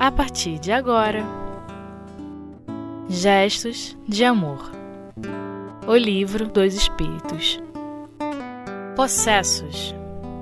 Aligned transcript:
a 0.00 0.10
partir 0.10 0.58
de 0.58 0.72
agora. 0.72 1.22
Gestos 3.06 3.94
de 4.08 4.24
Amor. 4.24 4.72
O 5.86 5.94
Livro 5.94 6.48
dos 6.48 6.72
Espíritos. 6.72 7.60
Possessos 8.96 9.94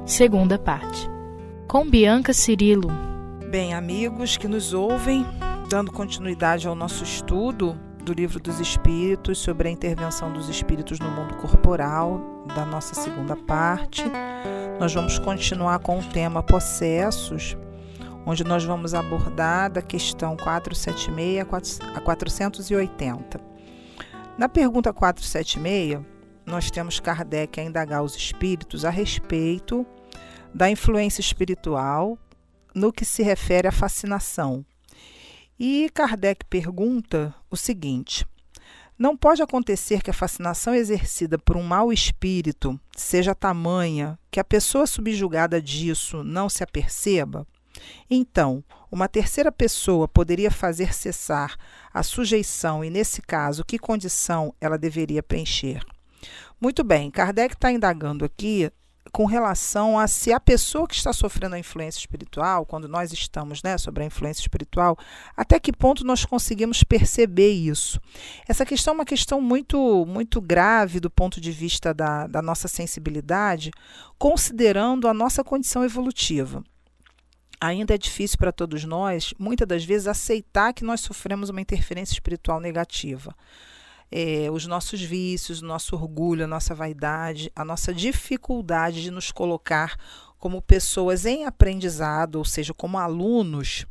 Segunda 0.07 0.61
parte. 0.61 1.11
Com 1.67 1.91
Bianca 1.91 2.33
Cirilo. 2.33 2.89
Bem, 3.51 3.75
amigos 3.75 4.37
que 4.37 4.47
nos 4.47 4.73
ouvem, 4.73 5.27
dando 5.69 5.91
continuidade 5.91 6.69
ao 6.69 6.77
nosso 6.77 7.03
estudo 7.03 7.77
do 8.05 8.13
Livro 8.13 8.39
dos 8.39 8.61
Espíritos 8.61 9.39
sobre 9.39 9.67
a 9.67 9.73
intervenção 9.73 10.33
dos 10.33 10.49
espíritos 10.49 11.01
no 11.01 11.11
mundo 11.11 11.35
corporal, 11.35 12.45
da 12.55 12.65
nossa 12.65 12.95
segunda 12.95 13.35
parte, 13.35 14.05
nós 14.79 14.95
vamos 14.95 15.19
continuar 15.19 15.81
com 15.81 15.99
o 15.99 16.05
tema 16.05 16.45
Possessos 16.45 17.57
onde 18.29 18.45
nós 18.45 18.63
vamos 18.63 18.93
abordar 18.93 19.73
da 19.73 19.81
questão 19.81 20.37
476 20.37 21.81
a 21.95 22.01
480. 22.03 23.41
Na 24.37 24.51
pergunta 24.51 24.93
476, 24.93 26.05
nós 26.45 26.71
temos 26.71 27.01
Kardec 27.01 27.59
a 27.59 27.65
indagar 27.65 28.03
os 28.03 28.15
espíritos 28.15 28.85
a 28.85 28.91
respeito 28.91 29.87
da 30.55 30.69
influência 30.69 31.23
espiritual 31.23 32.19
no 32.75 32.93
que 32.93 33.03
se 33.03 33.23
refere 33.23 33.67
à 33.67 33.73
fascinação. 33.73 34.63
E 35.59 35.89
Kardec 35.95 36.45
pergunta 36.51 37.35
o 37.51 37.57
seguinte: 37.57 38.27
não 38.99 39.17
pode 39.17 39.41
acontecer 39.41 40.03
que 40.03 40.11
a 40.11 40.15
fascinação 40.15 40.75
exercida 40.75 41.39
por 41.39 41.57
um 41.57 41.63
mau 41.63 41.91
espírito 41.91 42.79
seja 42.95 43.35
tamanha 43.35 44.19
que 44.31 44.39
a 44.39 44.45
pessoa 44.45 44.87
subjugada 44.87 45.63
disso 45.63 46.23
não 46.23 46.51
se 46.51 46.63
aperceba? 46.63 47.47
Então, 48.11 48.63
uma 48.91 49.09
terceira 49.09 49.53
pessoa 49.53 50.09
poderia 50.09 50.51
fazer 50.51 50.95
cessar 50.95 51.57
a 51.93 52.03
sujeição 52.03 52.85
e, 52.85 52.91
nesse 52.91 53.21
caso, 53.21 53.65
que 53.65 53.79
condição 53.79 54.55
ela 54.61 54.79
deveria 54.79 55.23
preencher? 55.23 55.85
Muito 56.61 56.83
bem, 56.83 57.11
Kardec 57.11 57.55
está 57.55 57.71
indagando 57.71 58.25
aqui 58.25 58.73
com 59.13 59.25
relação 59.25 59.99
a 59.99 60.07
se 60.07 60.33
a 60.33 60.41
pessoa 60.41 60.87
que 60.87 60.95
está 60.95 61.13
sofrendo 61.13 61.55
a 61.55 61.59
influência 61.59 61.99
espiritual, 61.99 62.67
quando 62.67 62.89
nós 62.89 63.13
estamos 63.13 63.63
né, 63.63 63.79
sobre 63.79 64.03
a 64.03 64.07
influência 64.07 64.41
espiritual, 64.43 64.97
até 65.37 65.59
que 65.59 65.73
ponto 65.73 66.05
nós 66.05 66.25
conseguimos 66.25 66.83
perceber 66.83 67.51
isso. 67.51 68.01
Essa 68.47 68.67
questão 68.67 68.93
é 68.93 68.97
uma 68.97 69.05
questão 69.05 69.41
muito, 69.41 70.05
muito 70.07 70.41
grave 70.41 71.01
do 71.01 71.11
ponto 71.11 71.41
de 71.41 71.51
vista 71.51 71.95
da, 71.95 72.27
da 72.27 72.43
nossa 72.43 72.69
sensibilidade, 72.69 73.71
considerando 74.19 75.09
a 75.09 75.15
nossa 75.15 75.43
condição 75.43 75.85
evolutiva 75.85 76.63
ainda 77.61 77.95
é 77.95 77.99
difícil 77.99 78.39
para 78.39 78.53
todos 78.53 78.85
nós, 78.85 79.35
muitas 79.39 79.67
das 79.67 79.85
vezes, 79.85 80.07
aceitar 80.07 80.73
que 80.73 80.85
nós 80.85 81.01
sofremos 81.01 81.51
uma 81.51 81.61
interferência 81.61 82.13
espiritual 82.13 82.61
negativa. 82.61 83.35
É, 84.11 84.49
os 84.51 84.67
nossos 84.67 85.03
vícios, 85.03 85.61
o 85.61 85.67
nosso 85.67 85.95
orgulho, 85.95 86.45
a 86.45 86.49
nossa 86.49 86.75
vaidade, 86.75 87.53
a 87.55 87.65
nossa 87.65 87.93
dificuldade 87.93 89.03
de 89.03 89.11
nos 89.11 89.31
colocar 89.31 89.97
como 90.39 90.63
pessoas 90.63 91.27
em 91.27 91.45
aprendizado, 91.45 92.37
ou 92.37 92.45
seja, 92.45 92.73
como 92.73 92.97
alunos, 92.97 93.85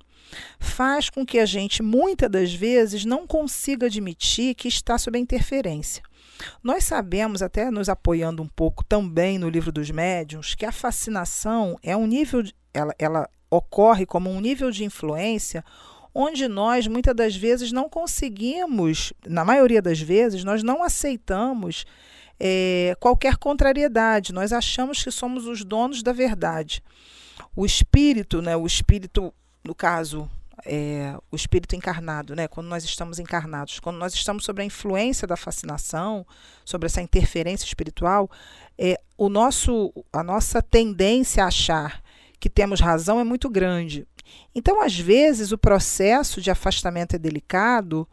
faz 0.60 1.10
com 1.10 1.26
que 1.26 1.40
a 1.40 1.46
gente, 1.46 1.84
muitas 1.84 2.30
das 2.30 2.54
vezes, 2.54 3.06
não 3.06 3.28
consiga 3.28 3.86
admitir 3.86 4.56
que 4.56 4.68
está 4.68 4.98
sob 4.98 5.18
a 5.18 5.22
interferência. 5.22 6.02
Nós 6.64 6.84
sabemos, 6.84 7.42
até 7.42 7.70
nos 7.72 7.90
apoiando 7.90 8.42
um 8.44 8.48
pouco 8.48 8.84
também 8.84 9.38
no 9.38 9.50
livro 9.50 9.72
dos 9.72 9.90
médiuns, 9.90 10.56
que 10.56 10.66
a 10.66 10.72
fascinação 10.72 11.78
é 11.82 11.96
um 11.96 12.08
nível, 12.08 12.44
ela, 12.74 12.94
ela 12.98 13.30
ocorre 13.50 14.06
como 14.06 14.30
um 14.30 14.42
nível 14.42 14.72
de 14.72 14.84
influência 14.84 15.64
onde 16.20 16.48
nós 16.48 16.88
muitas 16.88 17.16
das 17.16 17.36
vezes 17.36 17.72
não 17.72 17.88
conseguimos, 17.88 19.14
na 19.24 19.46
maioria 19.46 19.80
das 19.84 20.02
vezes, 20.02 20.44
nós 20.44 20.64
não 20.64 20.82
aceitamos 20.82 21.86
é, 22.40 22.98
qualquer 23.00 23.38
contrariedade, 23.38 24.34
nós 24.34 24.52
achamos 24.52 25.04
que 25.04 25.12
somos 25.12 25.46
os 25.46 25.64
donos 25.64 26.02
da 26.02 26.12
verdade. 26.12 26.84
O 27.56 27.68
espírito, 27.68 28.42
né, 28.42 28.58
o 28.58 28.66
espírito, 28.66 29.32
no 29.64 29.76
caso, 29.76 30.28
é, 30.66 31.16
o 31.32 31.36
espírito 31.36 31.76
encarnado, 31.76 32.36
né, 32.36 32.48
quando 32.48 32.66
nós 32.66 32.84
estamos 32.84 33.20
encarnados, 33.20 33.80
quando 33.80 33.98
nós 33.98 34.16
estamos 34.16 34.44
sob 34.44 34.60
a 34.60 34.66
influência 34.66 35.28
da 35.28 35.38
fascinação, 35.38 36.26
sobre 36.66 36.88
essa 36.88 37.02
interferência 37.02 37.66
espiritual, 37.66 38.28
é, 38.76 39.00
o 39.16 39.30
nosso, 39.30 39.94
a 40.12 40.24
nossa 40.24 40.64
tendência 40.64 41.44
a 41.44 41.48
achar 41.48 42.02
que 42.40 42.50
temos 42.50 42.80
razão 42.80 43.20
é 43.20 43.24
muito 43.24 43.50
grande. 43.50 44.08
Então, 44.54 44.82
às 44.82 44.98
vezes, 44.98 45.52
o 45.52 45.58
processo 45.58 46.42
de 46.42 46.52
afastamento 46.52 47.16
é 47.16 47.20
delicado 47.20 48.08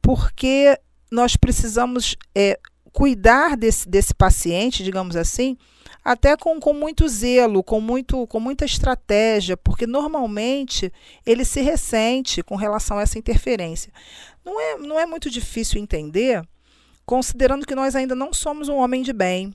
porque 0.00 0.78
nós 1.10 1.36
precisamos 1.36 2.16
é, 2.34 2.58
cuidar 2.92 3.56
desse, 3.56 3.88
desse 3.88 4.14
paciente, 4.14 4.82
digamos 4.82 5.16
assim, 5.16 5.56
até 6.04 6.36
com, 6.36 6.58
com 6.58 6.72
muito 6.72 7.06
zelo, 7.08 7.62
com, 7.62 7.80
muito, 7.80 8.26
com 8.26 8.40
muita 8.40 8.64
estratégia, 8.64 9.56
porque 9.56 9.86
normalmente 9.86 10.92
ele 11.24 11.44
se 11.44 11.60
ressente 11.60 12.42
com 12.42 12.56
relação 12.56 12.98
a 12.98 13.02
essa 13.02 13.18
interferência. 13.18 13.92
Não 14.44 14.60
é, 14.60 14.78
não 14.78 14.98
é 14.98 15.06
muito 15.06 15.30
difícil 15.30 15.80
entender, 15.80 16.42
considerando 17.06 17.66
que 17.66 17.74
nós 17.74 17.94
ainda 17.94 18.14
não 18.14 18.32
somos 18.32 18.68
um 18.68 18.76
homem 18.76 19.02
de 19.02 19.12
bem, 19.12 19.54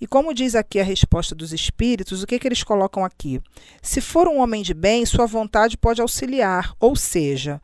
e 0.00 0.06
como 0.06 0.34
diz 0.34 0.54
aqui 0.54 0.78
a 0.78 0.84
resposta 0.84 1.34
dos 1.34 1.52
espíritos, 1.52 2.22
o 2.22 2.26
que, 2.26 2.38
que 2.38 2.48
eles 2.48 2.62
colocam 2.62 3.04
aqui? 3.04 3.40
Se 3.82 4.00
for 4.00 4.28
um 4.28 4.38
homem 4.38 4.62
de 4.62 4.74
bem, 4.74 5.04
sua 5.04 5.26
vontade 5.26 5.76
pode 5.76 6.00
auxiliar, 6.00 6.74
ou 6.78 6.94
seja, 6.94 7.60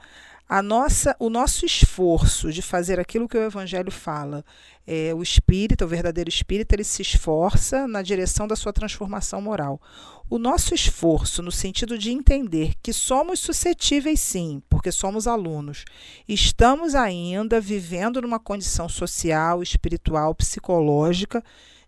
a 0.48 0.62
nossa, 0.62 1.16
o 1.18 1.30
nosso 1.30 1.64
esforço 1.64 2.52
de 2.52 2.60
fazer 2.60 3.00
aquilo 3.00 3.28
que 3.28 3.36
o 3.36 3.42
Evangelho 3.42 3.90
fala, 3.90 4.44
é, 4.86 5.14
o 5.14 5.22
espírito, 5.22 5.84
o 5.84 5.88
verdadeiro 5.88 6.28
espírito, 6.28 6.72
ele 6.74 6.84
se 6.84 7.00
esforça 7.00 7.88
na 7.88 8.02
direção 8.02 8.46
da 8.46 8.54
sua 8.54 8.72
transformação 8.72 9.40
moral. 9.40 9.80
O 10.28 10.38
nosso 10.38 10.74
esforço, 10.74 11.42
no 11.42 11.50
sentido 11.50 11.96
de 11.96 12.10
entender 12.10 12.74
que 12.82 12.92
somos 12.92 13.40
suscetíveis, 13.40 14.20
sim, 14.20 14.62
porque 14.68 14.92
somos 14.92 15.26
alunos, 15.26 15.84
estamos 16.28 16.94
ainda 16.94 17.60
vivendo 17.60 18.20
numa 18.20 18.38
condição 18.38 18.88
social, 18.88 19.62
espiritual, 19.62 20.34
psicológica 20.34 21.42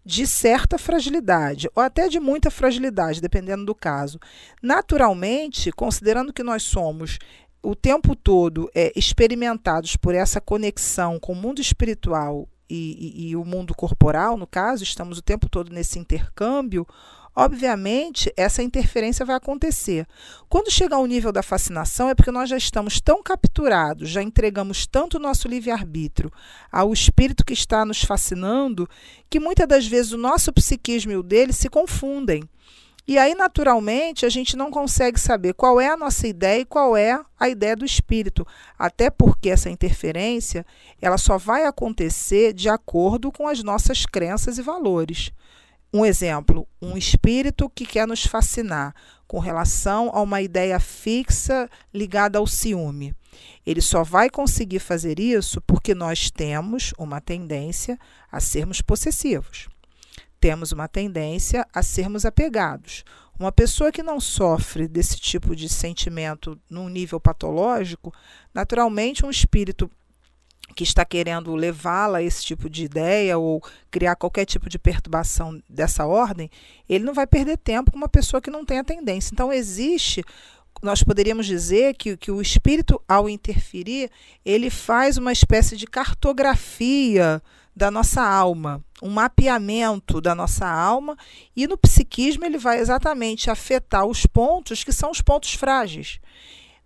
de 0.07 0.25
certa 0.25 0.79
fragilidade, 0.79 1.69
ou 1.75 1.83
até 1.83 2.09
de 2.09 2.21
muita 2.21 2.49
fragilidade, 2.49 3.21
dependendo 3.21 3.65
do 3.65 3.75
caso. 3.75 4.21
Naturalmente, 4.63 5.73
considerando 5.73 6.33
que 6.33 6.45
nós 6.45 6.63
somos 6.63 7.19
o 7.61 7.75
tempo 7.75 8.15
todo 8.15 8.71
é, 8.73 8.93
experimentados 8.95 9.97
por 9.97 10.15
essa 10.15 10.41
conexão 10.41 11.19
com 11.19 11.33
o 11.33 11.37
mundo 11.37 11.61
espiritual 11.61 12.49
e, 12.71 13.25
e, 13.27 13.29
e 13.31 13.37
o 13.37 13.45
mundo 13.45 13.75
corporal, 13.75 14.37
no 14.37 14.47
caso, 14.47 14.85
estamos 14.85 15.19
o 15.19 15.23
tempo 15.23 15.49
todo 15.49 15.73
nesse 15.73 15.99
intercâmbio, 15.99 16.87
obviamente 17.37 18.33
essa 18.35 18.63
interferência 18.63 19.27
vai 19.27 19.37
acontecer. 19.37 20.07
Quando 20.49 20.73
chegar 20.73 20.97
ao 20.97 21.07
nível 21.07 21.31
da 21.31 21.43
fascinação, 21.43 22.09
é 22.09 22.15
porque 22.15 22.31
nós 22.31 22.49
já 22.49 22.57
estamos 22.57 22.99
tão 22.99 23.23
capturados, 23.23 24.09
já 24.09 24.23
entregamos 24.23 24.87
tanto 24.87 25.19
o 25.19 25.21
nosso 25.21 25.47
livre-arbítrio 25.47 26.33
ao 26.73 26.95
espírito 26.95 27.45
que 27.45 27.53
está 27.53 27.85
nos 27.85 28.03
fascinando, 28.03 28.89
que 29.29 29.39
muitas 29.39 29.69
das 29.69 29.87
vezes 29.87 30.13
o 30.13 30.19
nosso 30.19 30.51
psiquismo 30.51 31.13
e 31.13 31.17
o 31.17 31.23
dele 31.23 31.53
se 31.53 31.69
confundem. 31.69 32.43
E 33.09 33.19
aí, 33.19 33.37
naturalmente, 33.37 34.27
a 34.27 34.29
gente 34.29 34.57
não 34.57 34.69
consegue 34.69 35.21
saber 35.21 35.55
qual 35.55 35.81
é 35.81 35.89
a 35.89 35.97
nossa 35.97 36.27
ideia 36.27 36.63
e 36.63 36.65
qual 36.65 36.97
é 36.97 37.21
a 37.39 37.49
ideia 37.49 37.77
do 37.77 37.85
espírito, 37.85 38.45
até 38.77 39.11
porque 39.11 39.49
essa 39.49 39.71
interferência 39.71 40.67
ela 41.01 41.17
só 41.17 41.39
vai 41.39 41.67
acontecer 41.67 42.53
de 42.53 42.69
acordo 42.69 43.31
com 43.31 43.47
as 43.47 43.63
nossas 43.63 44.07
crenças 44.07 44.59
e 44.59 44.63
valores. 44.63 45.31
Um 45.97 46.05
exemplo, 46.05 46.69
um 46.83 46.95
espírito 46.95 47.71
que 47.71 47.87
quer 47.87 48.07
nos 48.07 48.27
fascinar 48.27 48.95
com 49.27 49.39
relação 49.39 50.11
a 50.13 50.21
uma 50.21 50.43
ideia 50.43 50.79
fixa 50.79 51.71
ligada 51.93 52.39
ao 52.39 52.47
ciúme. 52.47 53.15
Ele 53.65 53.81
só 53.81 54.05
vai 54.05 54.29
conseguir 54.29 54.79
fazer 54.79 55.19
isso 55.19 55.59
porque 55.63 55.95
nós 55.95 56.31
temos 56.31 56.93
uma 56.99 57.19
tendência 57.19 57.99
a 58.31 58.41
sermos 58.41 58.83
possessivos. 58.83 59.69
Temos 60.39 60.71
uma 60.71 60.87
tendência 60.87 61.67
a 61.73 61.83
sermos 61.83 62.27
apegados. 62.27 63.03
Uma 63.41 63.51
pessoa 63.51 63.91
que 63.91 64.03
não 64.03 64.21
sofre 64.21 64.87
desse 64.87 65.19
tipo 65.19 65.57
de 65.57 65.67
sentimento 65.67 66.61
num 66.69 66.91
nível 66.91 67.19
patológico, 67.19 68.13
naturalmente 68.53 69.25
um 69.25 69.31
espírito 69.31 69.91
que 70.75 70.85
está 70.85 71.05
querendo 71.05 71.55
levá-la 71.55 72.19
a 72.19 72.23
esse 72.23 72.45
tipo 72.45 72.69
de 72.69 72.85
ideia 72.85 73.39
ou 73.39 73.63
criar 73.91 74.17
qualquer 74.17 74.45
tipo 74.45 74.69
de 74.69 74.79
perturbação 74.79 75.61
dessa 75.69 76.07
ordem, 76.07 76.51
ele 76.89 77.05
não 77.05 77.15
vai 77.15 77.27
perder 77.27 77.57
tempo 77.57 77.91
com 77.91 77.97
uma 77.97 78.09
pessoa 78.09 78.41
que 78.41 78.51
não 78.51 78.65
tem 78.65 78.79
a 78.79 78.85
tendência. 78.85 79.31
Então, 79.33 79.53
existe, 79.53 80.23
nós 80.83 81.03
poderíamos 81.03 81.47
dizer 81.47 81.95
que, 81.95 82.17
que 82.17 82.31
o 82.31 82.41
espírito, 82.41 83.01
ao 83.09 83.29
interferir, 83.29 84.11
ele 84.45 84.69
faz 84.71 85.17
uma 85.17 85.33
espécie 85.33 85.77
de 85.77 85.87
cartografia 85.87 87.43
da 87.75 87.91
nossa 87.91 88.23
alma, 88.23 88.83
um 89.03 89.11
mapeamento 89.11 90.19
da 90.19 90.35
nossa 90.35 90.67
alma, 90.67 91.17
e 91.55 91.67
no 91.67 91.77
psiquismo 91.77 92.45
ele 92.45 92.57
vai 92.57 92.79
exatamente 92.79 93.51
afetar 93.51 94.07
os 94.07 94.25
pontos 94.25 94.83
que 94.83 94.93
são 94.93 95.11
os 95.11 95.21
pontos 95.21 95.53
frágeis. 95.53 96.19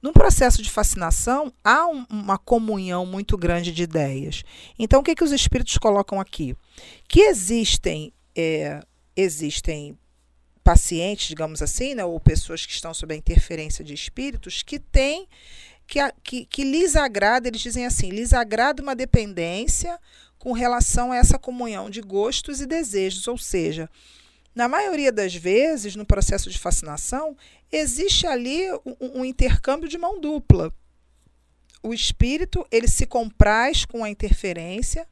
No 0.02 0.12
processo 0.12 0.62
de 0.62 0.70
fascinação, 0.70 1.52
há 1.62 1.87
um, 1.87 2.06
uma 2.08 2.38
comunhão 2.38 3.05
muito 3.05 3.37
grande 3.37 3.70
de 3.70 3.82
ideias. 3.82 4.43
Então, 4.79 5.00
o 5.00 5.05
que, 5.05 5.14
que 5.14 5.25
os 5.25 5.32
espíritos 5.32 5.76
colocam 5.76 6.19
aqui? 6.19 6.56
Que 7.06 7.20
existem, 7.20 8.12
é, 8.35 8.81
existem 9.14 9.99
pacientes, 10.64 11.29
digamos 11.29 11.61
assim, 11.61 11.94
né, 11.94 12.05
ou 12.05 12.19
pessoas 12.19 12.64
que 12.64 12.73
estão 12.73 12.94
sob 12.94 13.12
a 13.12 13.17
interferência 13.17 13.85
de 13.85 13.93
espíritos, 13.93 14.62
que 14.62 14.79
têm, 14.79 15.29
que, 15.87 15.99
que, 16.23 16.47
que 16.47 16.64
lhes 16.64 16.97
agrada, 16.97 17.49
eles 17.49 17.61
dizem 17.61 17.85
assim, 17.85 18.08
lhes 18.08 18.32
agrada 18.32 18.82
uma 18.82 18.97
dependência 18.97 19.99
com 20.38 20.52
relação 20.52 21.12
a 21.12 21.17
essa 21.17 21.38
comunhão 21.38 21.91
de 21.91 22.00
gostos 22.00 22.62
e 22.62 22.67
desejos, 22.67 23.29
ou 23.29 23.37
seja, 23.37 23.91
na 24.55 24.69
maioria 24.69 25.12
das 25.12 25.35
vezes, 25.35 25.94
no 25.94 26.06
processo 26.06 26.50
de 26.50 26.58
fascinação, 26.58 27.37
existe 27.70 28.26
ali 28.26 28.70
um, 28.84 29.20
um 29.20 29.25
intercâmbio 29.25 29.88
de 29.88 29.99
mão 29.99 30.20
dupla. 30.20 30.72
O 31.82 31.94
espírito 31.94 32.67
ele 32.70 32.88
se 32.88 33.06
compraz 33.06 33.84
com 33.84 34.05
a 34.05 34.11
interferência, 34.11 35.06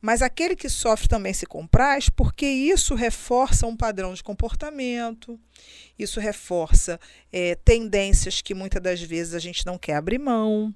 mas 0.00 0.20
aquele 0.20 0.54
que 0.54 0.68
sofre 0.68 1.08
também 1.08 1.32
se 1.32 1.46
compraz 1.46 2.10
porque 2.10 2.44
isso 2.44 2.94
reforça 2.94 3.66
um 3.66 3.74
padrão 3.74 4.12
de 4.12 4.22
comportamento, 4.22 5.40
isso 5.98 6.20
reforça 6.20 7.00
é, 7.32 7.54
tendências 7.54 8.42
que 8.42 8.52
muitas 8.52 8.82
das 8.82 9.00
vezes 9.00 9.32
a 9.32 9.38
gente 9.38 9.64
não 9.64 9.78
quer 9.78 9.94
abrir 9.94 10.18
mão. 10.18 10.74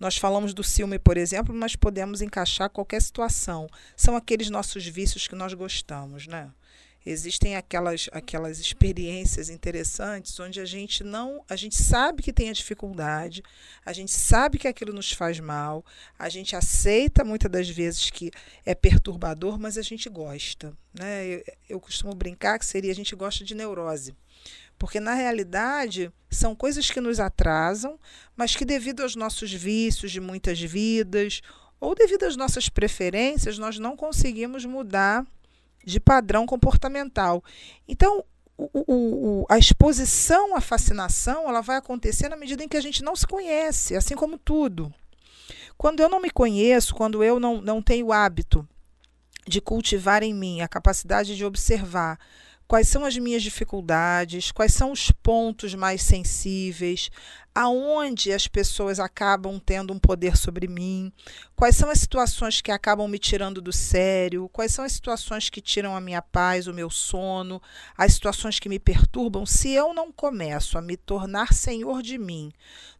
Nós 0.00 0.16
falamos 0.16 0.52
do 0.52 0.64
ciúme, 0.64 0.98
por 0.98 1.16
exemplo, 1.16 1.54
mas 1.54 1.76
podemos 1.76 2.22
encaixar 2.22 2.70
qualquer 2.70 3.00
situação. 3.00 3.68
São 3.96 4.16
aqueles 4.16 4.50
nossos 4.50 4.84
vícios 4.84 5.28
que 5.28 5.36
nós 5.36 5.54
gostamos, 5.54 6.26
né? 6.26 6.50
Existem 7.04 7.56
aquelas, 7.56 8.10
aquelas 8.12 8.58
experiências 8.58 9.48
interessantes 9.48 10.38
onde 10.38 10.60
a 10.60 10.66
gente 10.66 11.02
não, 11.02 11.42
a 11.48 11.56
gente 11.56 11.74
sabe 11.74 12.22
que 12.22 12.32
tem 12.32 12.50
a 12.50 12.52
dificuldade, 12.52 13.42
a 13.84 13.92
gente 13.92 14.12
sabe 14.12 14.58
que 14.58 14.68
aquilo 14.68 14.92
nos 14.92 15.10
faz 15.10 15.40
mal, 15.40 15.82
a 16.18 16.28
gente 16.28 16.54
aceita 16.54 17.24
muitas 17.24 17.50
das 17.50 17.68
vezes 17.70 18.10
que 18.10 18.30
é 18.66 18.74
perturbador, 18.74 19.58
mas 19.58 19.78
a 19.78 19.82
gente 19.82 20.10
gosta. 20.10 20.76
Né? 20.92 21.26
Eu, 21.26 21.44
eu 21.70 21.80
costumo 21.80 22.14
brincar 22.14 22.58
que 22.58 22.66
seria 22.66 22.92
a 22.92 22.94
gente 22.94 23.16
gosta 23.16 23.44
de 23.44 23.54
neurose. 23.54 24.14
Porque, 24.78 24.98
na 24.98 25.12
realidade, 25.12 26.10
são 26.30 26.54
coisas 26.54 26.90
que 26.90 27.02
nos 27.02 27.20
atrasam, 27.20 27.98
mas 28.34 28.56
que, 28.56 28.64
devido 28.64 29.02
aos 29.02 29.14
nossos 29.14 29.52
vícios 29.52 30.10
de 30.10 30.20
muitas 30.20 30.58
vidas, 30.58 31.42
ou 31.78 31.94
devido 31.94 32.24
às 32.24 32.36
nossas 32.36 32.68
preferências, 32.68 33.58
nós 33.58 33.78
não 33.78 33.96
conseguimos 33.96 34.64
mudar 34.64 35.26
de 35.84 36.00
padrão 36.00 36.46
comportamental. 36.46 37.42
Então, 37.88 38.24
o, 38.56 38.68
o, 38.86 39.46
a 39.48 39.56
exposição 39.56 40.54
à 40.54 40.60
fascinação 40.60 41.48
ela 41.48 41.60
vai 41.60 41.76
acontecer 41.76 42.28
na 42.28 42.36
medida 42.36 42.62
em 42.62 42.68
que 42.68 42.76
a 42.76 42.82
gente 42.82 43.02
não 43.02 43.16
se 43.16 43.26
conhece, 43.26 43.96
assim 43.96 44.14
como 44.14 44.38
tudo. 44.38 44.92
Quando 45.78 46.00
eu 46.00 46.08
não 46.08 46.20
me 46.20 46.30
conheço, 46.30 46.94
quando 46.94 47.24
eu 47.24 47.40
não, 47.40 47.60
não 47.62 47.80
tenho 47.80 48.12
hábito 48.12 48.68
de 49.46 49.60
cultivar 49.60 50.22
em 50.22 50.34
mim 50.34 50.60
a 50.60 50.68
capacidade 50.68 51.34
de 51.34 51.44
observar 51.44 52.18
quais 52.68 52.86
são 52.86 53.04
as 53.04 53.16
minhas 53.16 53.42
dificuldades, 53.42 54.52
quais 54.52 54.72
são 54.72 54.92
os 54.92 55.10
pontos 55.10 55.74
mais 55.74 56.02
sensíveis, 56.02 57.10
aonde 57.54 58.32
as 58.32 58.46
pessoas 58.46 59.00
acabam 59.00 59.58
tendo 59.58 59.92
um 59.92 59.98
poder 59.98 60.36
sobre 60.36 60.68
mim, 60.68 61.12
quais 61.56 61.76
são 61.76 61.90
as 61.90 61.98
situações 61.98 62.60
que 62.60 62.70
acabam 62.70 63.08
me 63.08 63.18
tirando 63.18 63.60
do 63.60 63.72
sério, 63.72 64.48
quais 64.52 64.72
são 64.72 64.84
as 64.84 64.92
situações 64.92 65.50
que 65.50 65.60
tiram 65.60 65.96
a 65.96 66.00
minha 66.00 66.22
paz, 66.22 66.66
o 66.66 66.74
meu 66.74 66.88
sono, 66.88 67.60
as 67.96 68.14
situações 68.14 68.58
que 68.58 68.68
me 68.68 68.78
perturbam, 68.78 69.44
se 69.44 69.70
eu 69.72 69.92
não 69.92 70.12
começo 70.12 70.78
a 70.78 70.82
me 70.82 70.96
tornar 70.96 71.52
senhor 71.52 72.02
de 72.02 72.18
mim, 72.18 72.52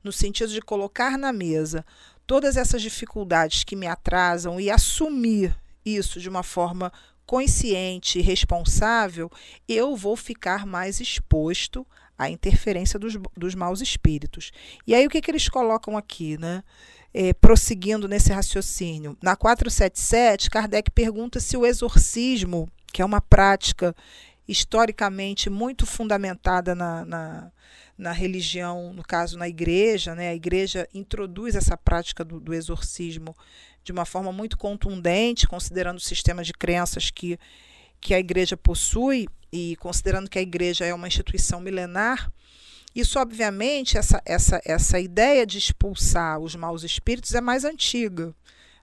no 0.03 0.13
sentido 0.13 0.53
de 0.53 0.61
colocar 0.61 1.17
na 1.17 1.33
mesa 1.33 1.85
todas 2.27 2.57
essas 2.57 2.83
dificuldades 2.83 3.65
que 3.65 3.77
me 3.77 3.87
atrasam 3.87 4.61
e 4.61 4.71
assumir 4.71 5.57
isso 5.85 6.21
de 6.21 6.29
uma 6.29 6.43
forma 6.43 6.93
consciente 7.25 8.19
e 8.19 8.23
responsável, 8.23 9.31
eu 9.69 9.95
vou 9.95 10.17
ficar 10.17 10.67
mais 10.67 10.99
exposto 10.99 11.87
à 12.21 12.29
interferência 12.29 12.99
dos, 12.99 13.17
dos 13.35 13.55
maus 13.55 13.81
espíritos. 13.81 14.53
E 14.87 14.95
aí 14.95 15.07
o 15.07 15.09
que, 15.09 15.23
que 15.23 15.31
eles 15.31 15.49
colocam 15.49 15.97
aqui, 15.97 16.37
né? 16.39 16.63
É, 17.13 17.33
prosseguindo 17.33 18.07
nesse 18.07 18.31
raciocínio. 18.31 19.17
Na 19.21 19.35
477, 19.35 20.51
Kardec 20.51 20.91
pergunta 20.91 21.41
se 21.41 21.57
o 21.57 21.67
exorcismo, 21.67 22.69
que 22.93 23.03
é 23.03 23.05
uma 23.05 23.21
prática 23.21 23.97
historicamente 24.47 25.49
muito 25.49 25.87
fundamentada 25.87 26.75
na, 26.75 27.05
na, 27.05 27.53
na, 27.99 28.13
religião, 28.13 28.93
no 28.93 29.03
caso 29.03 29.39
na 29.39 29.49
igreja, 29.49 30.15
né? 30.15 30.29
a 30.29 30.35
igreja 30.35 30.87
introduz 30.95 31.57
essa 31.57 31.77
prática 31.77 32.25
do, 32.25 32.39
do 32.39 32.55
exorcismo 32.55 33.35
de 33.83 33.91
uma 33.91 34.05
forma 34.05 34.31
muito 34.31 34.59
contundente, 34.59 35.49
considerando 35.49 35.99
o 35.99 36.03
sistema 36.03 36.45
de 36.45 36.53
crenças 36.53 37.11
que, 37.11 37.39
que 38.01 38.15
a 38.15 38.19
igreja 38.19 38.57
possui 38.57 39.29
e 39.53 39.77
considerando 39.77 40.31
que 40.31 40.39
a 40.39 40.43
igreja 40.43 40.85
é 40.85 40.95
uma 40.95 41.09
instituição 41.09 41.61
milenar. 41.61 42.31
Isso, 42.95 43.19
obviamente, 43.19 43.97
essa, 43.97 44.21
essa, 44.25 44.61
essa 44.65 44.99
ideia 44.99 45.47
de 45.47 45.59
expulsar 45.59 46.39
os 46.39 46.57
maus 46.57 46.83
espíritos 46.83 47.35
é 47.35 47.41
mais 47.41 47.65
antiga. 47.65 48.35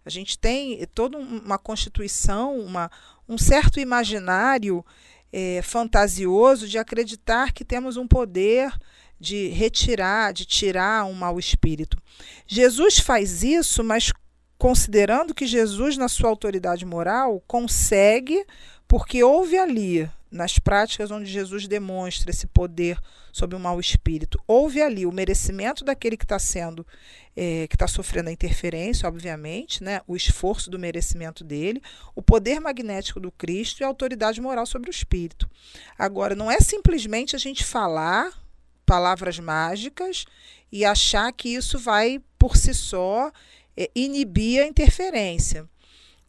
A 0.06 0.10
gente 0.10 0.38
tem 0.40 0.86
toda 0.94 1.18
uma 1.18 1.58
constituição, 1.58 2.58
uma, 2.60 2.90
um 3.28 3.38
certo 3.38 3.80
imaginário 3.80 4.86
é, 5.34 5.62
fantasioso 5.62 6.68
de 6.68 6.78
acreditar 6.78 7.52
que 7.52 7.66
temos 7.66 7.98
um 7.98 8.08
poder 8.08 8.72
de 9.20 9.50
retirar, 9.50 10.32
de 10.32 10.46
tirar 10.46 11.06
um 11.06 11.14
mau 11.14 11.40
espírito. 11.40 11.98
Jesus 12.46 13.00
faz 13.00 13.44
isso, 13.44 13.84
mas 13.84 14.12
considerando 14.58 15.34
que 15.34 15.46
Jesus, 15.46 15.98
na 15.98 16.08
sua 16.08 16.30
autoridade 16.30 16.86
moral, 16.86 17.44
consegue, 17.48 18.46
porque 18.88 19.24
houve 19.24 19.58
ali, 19.58 20.10
nas 20.32 20.60
práticas 20.60 21.12
onde 21.12 21.30
Jesus 21.30 21.68
demonstra 21.68 22.32
esse 22.32 22.48
poder 22.48 22.98
sobre 23.32 23.56
o 23.56 23.60
mau 23.60 23.80
espírito, 23.80 24.42
houve 24.48 24.82
ali 24.82 25.06
o 25.06 25.12
merecimento 25.12 25.84
daquele 25.84 26.18
que 26.18 26.26
está 26.26 26.40
sendo, 26.40 26.86
é, 27.36 27.68
que 27.68 27.76
está 27.76 27.88
sofrendo 27.88 28.30
a 28.30 28.32
interferência, 28.32 29.08
obviamente, 29.08 29.84
né, 29.84 30.02
o 30.08 30.16
esforço 30.16 30.70
do 30.70 30.80
merecimento 30.80 31.44
dele, 31.44 31.82
o 32.16 32.22
poder 32.22 32.60
magnético 32.60 33.20
do 33.20 33.32
Cristo 33.32 33.82
e 33.82 33.84
a 33.84 33.88
autoridade 33.88 34.42
moral 34.42 34.66
sobre 34.66 34.90
o 34.90 34.92
espírito. 34.92 35.50
Agora, 35.98 36.36
não 36.36 36.50
é 36.50 36.60
simplesmente 36.60 37.36
a 37.36 37.40
gente 37.40 37.64
falar 37.64 38.32
palavras 38.86 39.38
mágicas 39.38 40.26
e 40.72 40.86
achar 40.86 41.32
que 41.34 41.50
isso 41.50 41.78
vai 41.78 42.22
por 42.40 42.56
si 42.56 42.74
só 42.74 43.32
é, 43.76 43.92
inibir 43.94 44.64
a 44.64 44.68
interferência. 44.68 45.68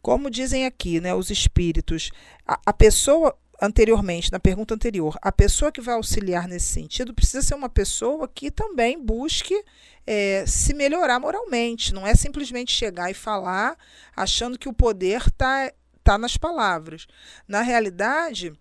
Como 0.01 0.29
dizem 0.29 0.65
aqui, 0.65 0.99
né, 0.99 1.13
os 1.13 1.29
espíritos, 1.29 2.11
a, 2.47 2.59
a 2.65 2.73
pessoa 2.73 3.37
anteriormente, 3.61 4.31
na 4.31 4.39
pergunta 4.39 4.73
anterior, 4.73 5.17
a 5.21 5.31
pessoa 5.31 5.71
que 5.71 5.81
vai 5.81 5.95
auxiliar 5.95 6.47
nesse 6.47 6.67
sentido 6.67 7.13
precisa 7.13 7.41
ser 7.41 7.55
uma 7.55 7.67
pessoa 7.67 8.27
que 8.27 8.49
também 8.49 8.97
busque 8.97 9.63
é, 10.07 10.45
se 10.47 10.73
melhorar 10.73 11.19
moralmente. 11.19 11.93
Não 11.93 12.07
é 12.07 12.15
simplesmente 12.15 12.71
chegar 12.71 13.11
e 13.11 13.13
falar 13.13 13.77
achando 14.15 14.57
que 14.57 14.69
o 14.69 14.73
poder 14.73 15.21
está 15.27 15.71
tá 16.03 16.17
nas 16.17 16.37
palavras. 16.37 17.05
Na 17.47 17.61
realidade, 17.61 18.53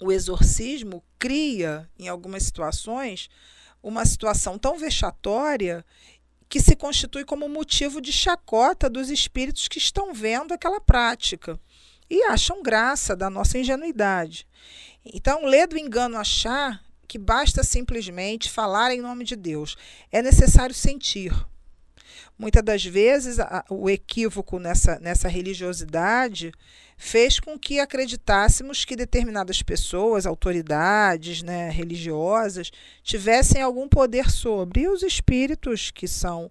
o 0.00 0.12
exorcismo 0.12 1.02
cria, 1.18 1.88
em 1.98 2.08
algumas 2.08 2.44
situações, 2.44 3.28
uma 3.82 4.06
situação 4.06 4.58
tão 4.58 4.78
vexatória 4.78 5.84
que 6.54 6.60
se 6.60 6.76
constitui 6.76 7.24
como 7.24 7.48
motivo 7.48 8.00
de 8.00 8.12
chacota 8.12 8.88
dos 8.88 9.10
espíritos 9.10 9.66
que 9.66 9.78
estão 9.78 10.14
vendo 10.14 10.54
aquela 10.54 10.80
prática 10.80 11.58
e 12.08 12.22
acham 12.26 12.62
graça 12.62 13.16
da 13.16 13.28
nossa 13.28 13.58
ingenuidade. 13.58 14.46
Então, 15.04 15.46
lê 15.46 15.66
do 15.66 15.76
engano 15.76 16.16
achar 16.16 16.80
que 17.08 17.18
basta 17.18 17.64
simplesmente 17.64 18.48
falar 18.48 18.94
em 18.94 19.00
nome 19.00 19.24
de 19.24 19.34
Deus. 19.34 19.76
É 20.12 20.22
necessário 20.22 20.72
sentir. 20.72 21.32
Muitas 22.38 22.62
das 22.62 22.84
vezes, 22.84 23.38
a, 23.38 23.64
o 23.70 23.88
equívoco 23.88 24.58
nessa, 24.58 24.98
nessa 24.98 25.28
religiosidade 25.28 26.52
fez 26.96 27.38
com 27.38 27.58
que 27.58 27.78
acreditássemos 27.78 28.84
que 28.84 28.96
determinadas 28.96 29.62
pessoas, 29.62 30.26
autoridades 30.26 31.42
né, 31.42 31.70
religiosas, 31.70 32.70
tivessem 33.02 33.62
algum 33.62 33.88
poder 33.88 34.30
sobre. 34.30 34.82
E 34.82 34.88
os 34.88 35.02
espíritos, 35.02 35.90
que 35.90 36.08
são 36.08 36.50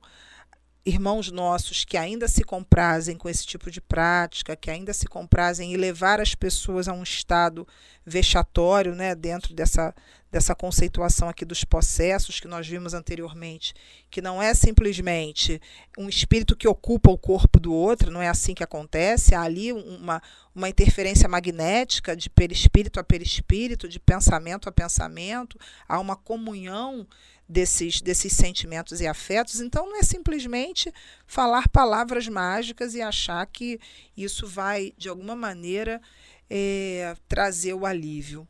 irmãos 0.85 1.31
nossos 1.31 1.85
que 1.85 1.95
ainda 1.95 2.27
se 2.27 2.43
comprazem 2.43 3.17
com 3.17 3.29
esse 3.29 3.45
tipo 3.45 3.71
de 3.71 3.79
prática, 3.79 4.55
que 4.55 4.69
ainda 4.69 4.93
se 4.93 5.05
comprazem 5.05 5.73
em 5.73 5.77
levar 5.77 6.19
as 6.19 6.35
pessoas 6.35 6.87
a 6.89 6.93
um 6.93 7.03
estado 7.03 7.65
vexatório, 8.05 8.93
né, 8.93 9.15
dentro 9.15 9.53
dessa, 9.53 9.95
dessa 10.29 10.53
conceituação 10.53 11.29
aqui 11.29 11.45
dos 11.45 11.63
processos 11.63 12.41
que 12.41 12.49
nós 12.49 12.67
vimos 12.67 12.93
anteriormente, 12.93 13.73
que 14.11 14.21
não 14.21 14.41
é 14.41 14.53
simplesmente 14.53 15.61
um 15.97 16.09
espírito 16.09 16.55
que 16.55 16.67
ocupa 16.67 17.09
o 17.09 17.17
corpo 17.17 17.61
do 17.61 17.73
outro, 17.73 18.11
não 18.11 18.21
é 18.21 18.27
assim 18.27 18.53
que 18.53 18.63
acontece, 18.63 19.33
há 19.33 19.41
ali 19.41 19.71
uma, 19.71 20.21
uma 20.53 20.67
interferência 20.67 21.29
magnética 21.29 22.13
de 22.13 22.29
perispírito 22.29 22.99
a 22.99 23.03
perispírito, 23.05 23.87
de 23.87 24.01
pensamento 24.01 24.67
a 24.67 24.71
pensamento, 24.71 25.57
há 25.87 25.97
uma 25.97 26.17
comunhão 26.17 27.07
desses, 27.53 28.01
desses 28.01 28.33
sentimentos 28.33 28.99
e 28.99 29.07
afetos. 29.07 29.61
Então, 29.61 29.85
não 29.85 29.97
é 29.97 30.03
simplesmente 30.03 30.91
falar 31.27 31.69
palavras 31.69 32.27
mágicas 32.27 32.95
e 32.95 33.01
achar 33.01 33.45
que 33.45 33.79
isso 34.17 34.47
vai, 34.47 34.91
de 34.97 35.07
alguma 35.07 35.35
maneira, 35.35 36.01
é, 36.49 37.15
trazer 37.29 37.73
o 37.73 37.85
alívio. 37.85 38.47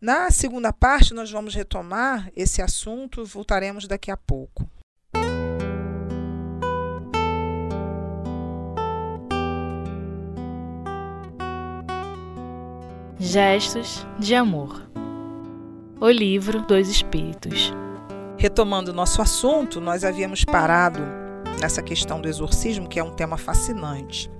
Na 0.00 0.30
segunda 0.30 0.70
parte, 0.70 1.14
nós 1.14 1.30
vamos 1.30 1.54
retomar 1.54 2.30
esse 2.36 2.60
assunto, 2.60 3.24
voltaremos 3.24 3.88
daqui 3.88 4.10
a 4.10 4.16
pouco. 4.16 4.68
Gestos 13.18 14.06
de 14.18 14.34
Amor 14.34 14.86
O 15.98 16.10
Livro 16.10 16.60
dos 16.60 16.88
Espíritos. 16.88 17.72
Retomando 18.44 18.92
nosso 18.92 19.22
assunto, 19.22 19.80
nós 19.80 20.04
havíamos 20.04 20.44
parado 20.44 21.00
nessa 21.58 21.82
questão 21.82 22.20
do 22.20 22.28
exorcismo, 22.28 22.86
que 22.86 23.00
é 23.00 23.02
um 23.02 23.14
tema 23.14 23.38
fascinante. 23.38 24.30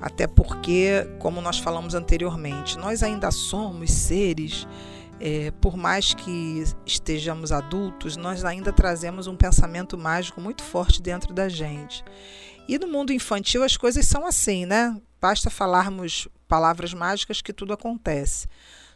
Até 0.00 0.26
porque, 0.26 1.06
como 1.18 1.42
nós 1.42 1.58
falamos 1.58 1.94
anteriormente, 1.94 2.78
nós 2.78 3.02
ainda 3.02 3.30
somos 3.30 3.92
seres, 3.92 4.66
é, 5.20 5.50
por 5.60 5.76
mais 5.76 6.14
que 6.14 6.64
estejamos 6.86 7.52
adultos, 7.52 8.16
nós 8.16 8.42
ainda 8.42 8.72
trazemos 8.72 9.26
um 9.26 9.36
pensamento 9.36 9.98
mágico 9.98 10.40
muito 10.40 10.62
forte 10.62 11.02
dentro 11.02 11.34
da 11.34 11.46
gente. 11.46 12.02
E 12.66 12.78
no 12.78 12.88
mundo 12.88 13.12
infantil 13.12 13.62
as 13.62 13.76
coisas 13.76 14.06
são 14.06 14.26
assim, 14.26 14.64
né? 14.64 14.98
Basta 15.20 15.50
falarmos 15.50 16.26
palavras 16.48 16.94
mágicas 16.94 17.42
que 17.42 17.52
tudo 17.52 17.74
acontece. 17.74 18.48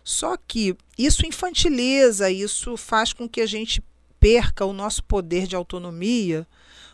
Só 0.03 0.35
que 0.39 0.75
isso 0.97 1.27
infantiliza, 1.27 2.31
isso 2.31 2.75
faz 2.79 3.13
com 3.13 3.29
que 3.29 3.43
a 3.43 3.47
gente 3.47 3.83
perca 4.21 4.65
o 4.65 4.73
nosso 4.73 5.03
poder 5.03 5.47
de 5.47 5.57
autonomia 5.57 6.47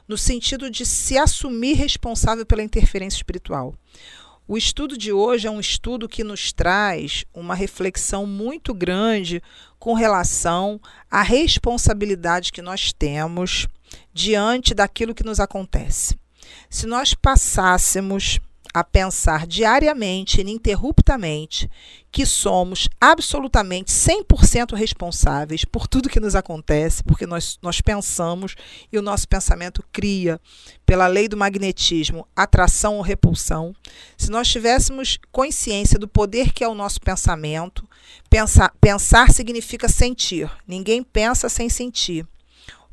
no 0.07 0.17
sentido 0.17 0.71
de 0.71 0.87
se 0.87 1.19
assumir 1.19 1.75
responsável 1.75 2.47
pela 2.47 2.63
interferência 2.63 3.19
espiritual. 3.19 3.75
O 4.49 4.57
estudo 4.57 4.97
de 4.97 5.13
hoje 5.13 5.49
é 5.49 5.51
um 5.51 5.59
estudo 5.59 6.09
que 6.09 6.23
nos 6.23 6.53
traz 6.53 7.25
uma 7.35 7.53
reflexão 7.53 8.25
muito 8.25 8.73
grande 8.73 9.43
com 9.77 9.93
relação 9.93 10.81
à 11.11 11.21
responsabilidade 11.21 12.53
que 12.53 12.63
nós 12.63 12.93
temos 12.93 13.67
diante 14.15 14.73
daquilo 14.73 15.15
que 15.15 15.25
nos 15.25 15.41
acontece. 15.41 16.17
Se 16.71 16.87
nós 16.87 17.13
passássemos 17.13 18.39
a 18.77 18.85
pensar 18.85 19.47
diariamente, 19.47 20.43
ininterruptamente, 20.43 21.67
que 22.13 22.27
somos 22.27 22.91
absolutamente 23.01 23.91
100% 23.91 24.77
responsáveis 24.77 25.65
por 25.65 25.87
tudo 25.87 26.11
que 26.11 26.21
nos 26.21 26.35
acontece, 26.35 27.03
porque 27.03 27.27
nós, 27.27 27.59
nós 27.63 27.81
pensamos 27.81 28.55
e 28.93 28.99
o 28.99 29.03
nosso 29.03 29.27
pensamento 29.27 29.83
cria, 29.91 30.39
pela 30.85 31.07
lei 31.07 31.27
do 31.27 31.39
magnetismo, 31.39 32.29
atração 32.37 32.97
ou 32.97 33.01
repulsão. 33.01 33.75
Se 34.15 34.31
nós 34.31 34.47
tivéssemos 34.47 35.19
consciência 35.33 35.99
do 35.99 36.07
poder 36.07 36.53
que 36.53 36.63
é 36.63 36.69
o 36.69 36.75
nosso 36.75 37.01
pensamento, 37.01 37.89
pensar, 38.29 38.75
pensar 38.79 39.33
significa 39.33 39.89
sentir. 39.89 40.51
Ninguém 40.69 41.03
pensa 41.03 41.49
sem 41.49 41.71
sentir. 41.71 42.27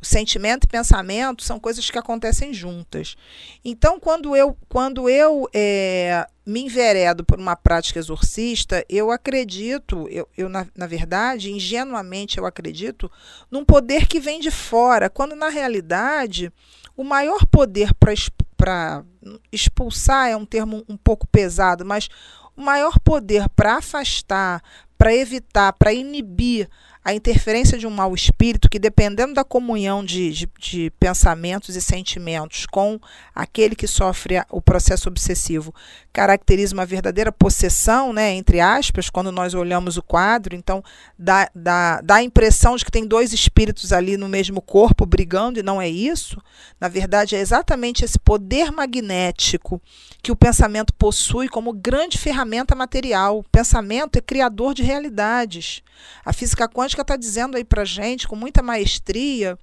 Sentimento 0.03 0.65
e 0.65 0.67
pensamento 0.67 1.43
são 1.43 1.59
coisas 1.59 1.89
que 1.89 1.97
acontecem 1.97 2.53
juntas. 2.53 3.15
Então, 3.63 3.99
quando 3.99 4.35
eu, 4.35 4.57
quando 4.67 5.09
eu 5.09 5.49
é, 5.53 6.27
me 6.45 6.61
enveredo 6.61 7.23
por 7.23 7.39
uma 7.39 7.55
prática 7.55 7.99
exorcista, 7.99 8.85
eu 8.89 9.11
acredito, 9.11 10.07
eu, 10.09 10.27
eu 10.37 10.49
na, 10.49 10.67
na 10.75 10.87
verdade, 10.87 11.51
ingenuamente 11.51 12.37
eu 12.37 12.45
acredito, 12.45 13.09
num 13.49 13.63
poder 13.63 14.07
que 14.07 14.19
vem 14.19 14.39
de 14.39 14.51
fora, 14.51 15.09
quando 15.09 15.35
na 15.35 15.49
realidade 15.49 16.51
o 16.95 17.03
maior 17.03 17.45
poder 17.45 17.93
para 17.93 19.03
expulsar 19.51 20.29
é 20.29 20.37
um 20.37 20.45
termo 20.45 20.83
um 20.87 20.97
pouco 20.97 21.27
pesado, 21.27 21.85
mas 21.85 22.09
o 22.55 22.61
maior 22.61 22.99
poder 22.99 23.49
para 23.49 23.77
afastar, 23.77 24.61
para 24.97 25.13
evitar, 25.15 25.73
para 25.73 25.91
inibir 25.91 26.69
a 27.05 27.13
interferência 27.13 27.77
de 27.77 27.85
um 27.85 27.89
mau 27.89 28.13
espírito 28.15 28.69
que, 28.69 28.79
dependendo 28.79 29.33
da 29.33 29.43
comunhão 29.43 30.05
de, 30.05 30.31
de, 30.31 30.49
de, 30.57 30.91
pensamentos 30.91 31.75
e 31.75 31.81
sentimentos 31.81 32.65
com 32.65 32.97
aquele 33.35 33.75
que 33.75 33.87
sofre 33.87 34.41
o 34.49 34.61
processo 34.61 35.09
obsessivo, 35.09 35.75
caracteriza 36.13 36.73
uma 36.73 36.85
verdadeira 36.85 37.31
possessão, 37.31 38.13
né, 38.13 38.31
entre 38.31 38.61
aspas, 38.61 39.09
quando 39.09 39.33
nós 39.33 39.53
olhamos 39.53 39.97
o 39.97 40.01
quadro. 40.01 40.55
Então, 40.55 40.81
dá, 41.19 41.49
dá, 41.53 41.99
dá 42.01 42.15
a 42.15 42.23
impressão 42.23 42.77
de 42.77 42.85
que 42.85 42.91
tem 42.91 43.05
dois 43.05 43.33
espíritos 43.33 43.91
ali 43.91 44.15
no 44.15 44.29
mesmo 44.29 44.61
corpo 44.61 45.05
brigando, 45.05 45.59
e 45.59 45.63
não 45.63 45.81
é 45.81 45.89
isso. 45.89 46.41
Na 46.79 46.87
verdade, 46.87 47.35
é 47.35 47.39
exatamente 47.39 48.05
esse 48.05 48.17
poder 48.17 48.71
magnético 48.71 49.81
que 50.21 50.31
o 50.31 50.35
pensamento 50.37 50.93
possui 50.93 51.49
como 51.49 51.73
grande 51.73 52.17
ferramenta 52.17 52.73
material. 52.73 53.39
O 53.39 53.43
pensamento 53.43 54.15
é 54.15 54.21
criador 54.21 54.73
de 54.73 54.83
realidades. 54.83 55.83
A 56.25 56.31
física 56.31 56.67
quântica 56.67 56.92
está 57.01 57.15
dizendo 57.15 57.57
aí 57.57 57.63
para 57.63 57.83
gente, 57.83 58.27
com 58.27 58.35
muita 58.35 58.61
maestria, 58.61 59.57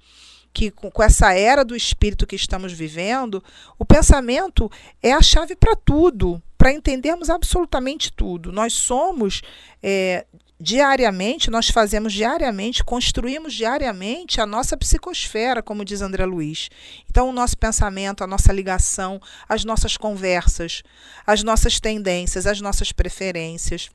que 0.52 0.70
com, 0.70 0.90
com, 0.90 1.02
essa 1.02 1.32
era 1.32 1.64
do 1.64 1.76
espírito 1.76 2.26
que 2.26 2.36
estamos 2.36 2.72
vivendo, 2.72 3.42
o 3.78 3.84
pensamento 3.84 4.70
é 5.02 5.12
a 5.12 5.22
chave 5.22 5.54
para 5.54 5.76
tudo, 5.76 6.42
para 6.58 6.72
entendermos 6.72 7.30
absolutamente 7.30 8.12
tudo. 8.12 8.52
Nós 8.52 8.74
somos 8.74 9.42
é, 9.82 10.26
diariamente, 10.60 11.50
nós 11.50 11.68
fazemos 11.68 12.12
diariamente, 12.12 12.84
construímos 12.84 13.54
diariamente 13.54 14.40
a 14.40 14.46
nossa 14.46 14.76
psicosfera, 14.76 15.62
como 15.62 15.84
diz 15.84 16.02
André 16.02 16.26
Luiz. 16.26 16.68
Então, 17.08 17.30
o 17.30 17.32
nosso 17.32 17.56
pensamento, 17.56 18.22
a 18.22 18.26
nossa 18.26 18.52
ligação, 18.52 19.20
as 19.48 19.64
nossas 19.64 19.96
conversas, 19.96 20.82
as 21.26 21.42
nossas 21.42 21.80
tendências, 21.80 22.46
as 22.46 22.60
nossas 22.60 22.92
preferências 22.92 23.88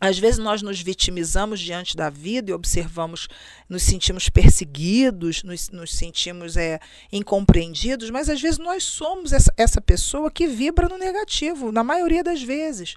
às 0.00 0.18
vezes 0.18 0.38
nós 0.38 0.62
nos 0.62 0.80
vitimizamos 0.80 1.60
diante 1.60 1.94
da 1.94 2.08
vida 2.08 2.50
e 2.50 2.54
observamos, 2.54 3.28
nos 3.68 3.82
sentimos 3.82 4.30
perseguidos, 4.30 5.42
nos, 5.42 5.68
nos 5.68 5.92
sentimos 5.92 6.56
é, 6.56 6.80
incompreendidos, 7.12 8.08
mas 8.08 8.30
às 8.30 8.40
vezes 8.40 8.58
nós 8.58 8.82
somos 8.82 9.32
essa, 9.32 9.52
essa 9.58 9.80
pessoa 9.80 10.30
que 10.30 10.46
vibra 10.46 10.88
no 10.88 10.96
negativo, 10.96 11.70
na 11.70 11.84
maioria 11.84 12.24
das 12.24 12.42
vezes. 12.42 12.96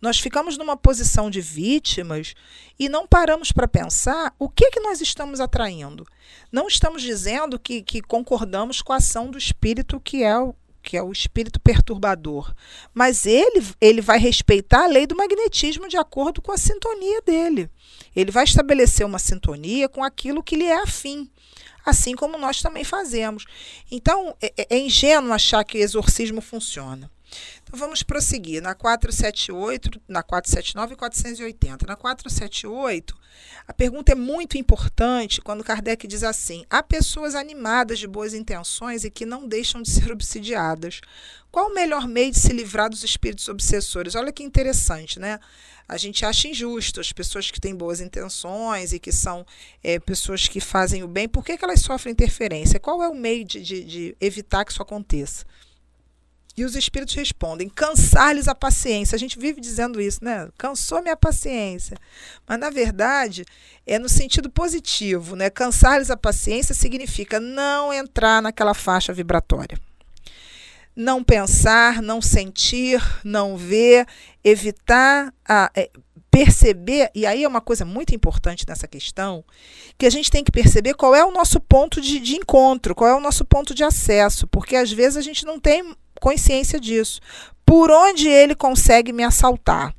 Nós 0.00 0.20
ficamos 0.20 0.56
numa 0.56 0.76
posição 0.76 1.30
de 1.30 1.40
vítimas 1.40 2.34
e 2.78 2.88
não 2.88 3.06
paramos 3.06 3.50
para 3.50 3.66
pensar 3.66 4.32
o 4.38 4.48
que, 4.48 4.70
que 4.70 4.80
nós 4.80 5.00
estamos 5.00 5.40
atraindo. 5.40 6.06
Não 6.52 6.68
estamos 6.68 7.02
dizendo 7.02 7.58
que, 7.58 7.82
que 7.82 8.00
concordamos 8.02 8.82
com 8.82 8.92
a 8.92 8.96
ação 8.96 9.30
do 9.30 9.38
espírito 9.38 9.98
que 9.98 10.22
é 10.22 10.38
o, 10.38 10.54
que 10.86 10.96
é 10.96 11.02
o 11.02 11.10
espírito 11.10 11.58
perturbador. 11.58 12.54
Mas 12.94 13.26
ele, 13.26 13.66
ele 13.80 14.00
vai 14.00 14.20
respeitar 14.20 14.84
a 14.84 14.86
lei 14.86 15.04
do 15.04 15.16
magnetismo 15.16 15.88
de 15.88 15.96
acordo 15.96 16.40
com 16.40 16.52
a 16.52 16.56
sintonia 16.56 17.20
dele. 17.22 17.68
Ele 18.14 18.30
vai 18.30 18.44
estabelecer 18.44 19.04
uma 19.04 19.18
sintonia 19.18 19.88
com 19.88 20.04
aquilo 20.04 20.44
que 20.44 20.54
lhe 20.54 20.64
é 20.64 20.80
afim. 20.80 21.28
Assim 21.84 22.14
como 22.14 22.38
nós 22.38 22.62
também 22.62 22.84
fazemos. 22.84 23.46
Então, 23.90 24.36
é, 24.40 24.52
é, 24.56 24.76
é 24.76 24.78
ingênuo 24.78 25.32
achar 25.32 25.64
que 25.64 25.76
o 25.76 25.82
exorcismo 25.82 26.40
funciona. 26.40 27.10
Vamos 27.76 28.02
prosseguir. 28.02 28.62
Na 28.62 28.74
478, 28.74 30.00
na 30.08 30.22
479 30.22 30.94
e 30.94 30.96
480. 30.96 31.86
Na 31.86 31.94
478, 31.94 33.14
a 33.68 33.72
pergunta 33.72 34.12
é 34.12 34.14
muito 34.14 34.56
importante 34.56 35.40
quando 35.42 35.62
Kardec 35.62 36.06
diz 36.06 36.22
assim: 36.22 36.64
há 36.70 36.82
pessoas 36.82 37.34
animadas 37.34 37.98
de 37.98 38.06
boas 38.06 38.32
intenções 38.32 39.04
e 39.04 39.10
que 39.10 39.26
não 39.26 39.46
deixam 39.46 39.82
de 39.82 39.90
ser 39.90 40.10
obsidiadas. 40.10 41.00
Qual 41.50 41.70
o 41.70 41.74
melhor 41.74 42.08
meio 42.08 42.32
de 42.32 42.38
se 42.38 42.52
livrar 42.52 42.90
dos 42.90 43.02
espíritos 43.02 43.48
obsessores? 43.48 44.14
Olha 44.14 44.32
que 44.32 44.42
interessante, 44.42 45.18
né? 45.18 45.38
A 45.88 45.96
gente 45.96 46.24
acha 46.24 46.48
injusto 46.48 47.00
as 47.00 47.12
pessoas 47.12 47.50
que 47.50 47.60
têm 47.60 47.74
boas 47.74 48.00
intenções 48.00 48.92
e 48.92 48.98
que 48.98 49.12
são 49.12 49.46
é, 49.82 49.98
pessoas 49.98 50.48
que 50.48 50.60
fazem 50.60 51.04
o 51.04 51.08
bem, 51.08 51.28
por 51.28 51.44
que, 51.44 51.56
que 51.56 51.64
elas 51.64 51.80
sofrem 51.80 52.12
interferência? 52.12 52.80
Qual 52.80 53.02
é 53.02 53.08
o 53.08 53.14
meio 53.14 53.44
de, 53.44 53.62
de, 53.62 53.84
de 53.84 54.16
evitar 54.20 54.64
que 54.64 54.72
isso 54.72 54.82
aconteça? 54.82 55.44
E 56.56 56.64
os 56.64 56.74
espíritos 56.74 57.14
respondem: 57.14 57.68
cansar-lhes 57.68 58.48
a 58.48 58.54
paciência. 58.54 59.14
A 59.14 59.18
gente 59.18 59.38
vive 59.38 59.60
dizendo 59.60 60.00
isso, 60.00 60.24
né? 60.24 60.48
Cansou 60.56 61.02
minha 61.02 61.16
paciência. 61.16 61.96
Mas, 62.46 62.58
na 62.58 62.70
verdade, 62.70 63.44
é 63.86 63.98
no 63.98 64.08
sentido 64.08 64.48
positivo, 64.48 65.36
né? 65.36 65.50
Cansar-lhes 65.50 66.10
a 66.10 66.16
paciência 66.16 66.74
significa 66.74 67.38
não 67.38 67.92
entrar 67.92 68.40
naquela 68.40 68.72
faixa 68.72 69.12
vibratória. 69.12 69.78
Não 70.94 71.22
pensar, 71.22 72.00
não 72.00 72.22
sentir, 72.22 73.02
não 73.22 73.56
ver, 73.56 74.06
evitar 74.42 75.32
a. 75.46 75.70
É, 75.74 75.90
perceber, 76.28 77.10
e 77.14 77.24
aí 77.24 77.44
é 77.44 77.48
uma 77.48 77.62
coisa 77.62 77.82
muito 77.82 78.14
importante 78.14 78.66
nessa 78.68 78.86
questão, 78.86 79.42
que 79.96 80.04
a 80.04 80.10
gente 80.10 80.30
tem 80.30 80.44
que 80.44 80.52
perceber 80.52 80.92
qual 80.92 81.14
é 81.14 81.24
o 81.24 81.30
nosso 81.30 81.58
ponto 81.58 81.98
de, 81.98 82.20
de 82.20 82.36
encontro, 82.36 82.94
qual 82.94 83.08
é 83.08 83.14
o 83.14 83.20
nosso 83.20 83.42
ponto 83.42 83.74
de 83.74 83.82
acesso, 83.82 84.46
porque 84.48 84.76
às 84.76 84.92
vezes 84.92 85.16
a 85.16 85.22
gente 85.22 85.46
não 85.46 85.58
tem 85.58 85.96
consciência 86.20 86.80
disso. 86.80 87.20
Por 87.64 87.90
onde 87.90 88.28
ele 88.28 88.54
consegue 88.54 89.12
me 89.12 89.24
assaltar? 89.24 89.94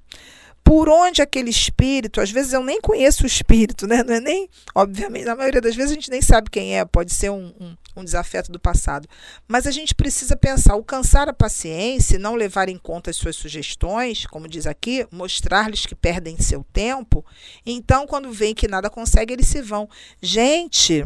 por 0.67 0.89
onde 0.89 1.21
aquele 1.21 1.49
espírito, 1.49 2.19
às 2.19 2.29
vezes 2.29 2.51
eu 2.51 2.61
nem 2.61 2.81
conheço 2.81 3.23
o 3.23 3.25
espírito, 3.25 3.87
né? 3.87 4.03
Não 4.03 4.15
é 4.15 4.19
nem, 4.19 4.49
obviamente, 4.75 5.23
na 5.23 5.33
maioria 5.33 5.61
das 5.61 5.73
vezes 5.77 5.91
a 5.91 5.93
gente 5.93 6.11
nem 6.11 6.21
sabe 6.21 6.49
quem 6.49 6.77
é, 6.77 6.83
pode 6.83 7.13
ser 7.13 7.29
um, 7.29 7.53
um, 7.57 7.77
um 7.95 8.03
desafeto 8.03 8.51
do 8.51 8.59
passado. 8.59 9.07
Mas 9.47 9.65
a 9.65 9.71
gente 9.71 9.95
precisa 9.95 10.35
pensar, 10.35 10.73
alcançar 10.73 11.29
a 11.29 11.33
paciência, 11.33 12.19
não 12.19 12.35
levar 12.35 12.67
em 12.67 12.77
conta 12.77 13.09
as 13.09 13.15
suas 13.15 13.37
sugestões, 13.37 14.25
como 14.25 14.45
diz 14.45 14.67
aqui, 14.67 15.07
mostrar-lhes 15.09 15.85
que 15.85 15.95
perdem 15.95 16.37
seu 16.37 16.65
tempo. 16.73 17.25
Então, 17.65 18.05
quando 18.05 18.29
veem 18.33 18.53
que 18.53 18.67
nada 18.67 18.89
consegue, 18.89 19.31
eles 19.31 19.47
se 19.47 19.61
vão. 19.61 19.89
Gente, 20.21 21.05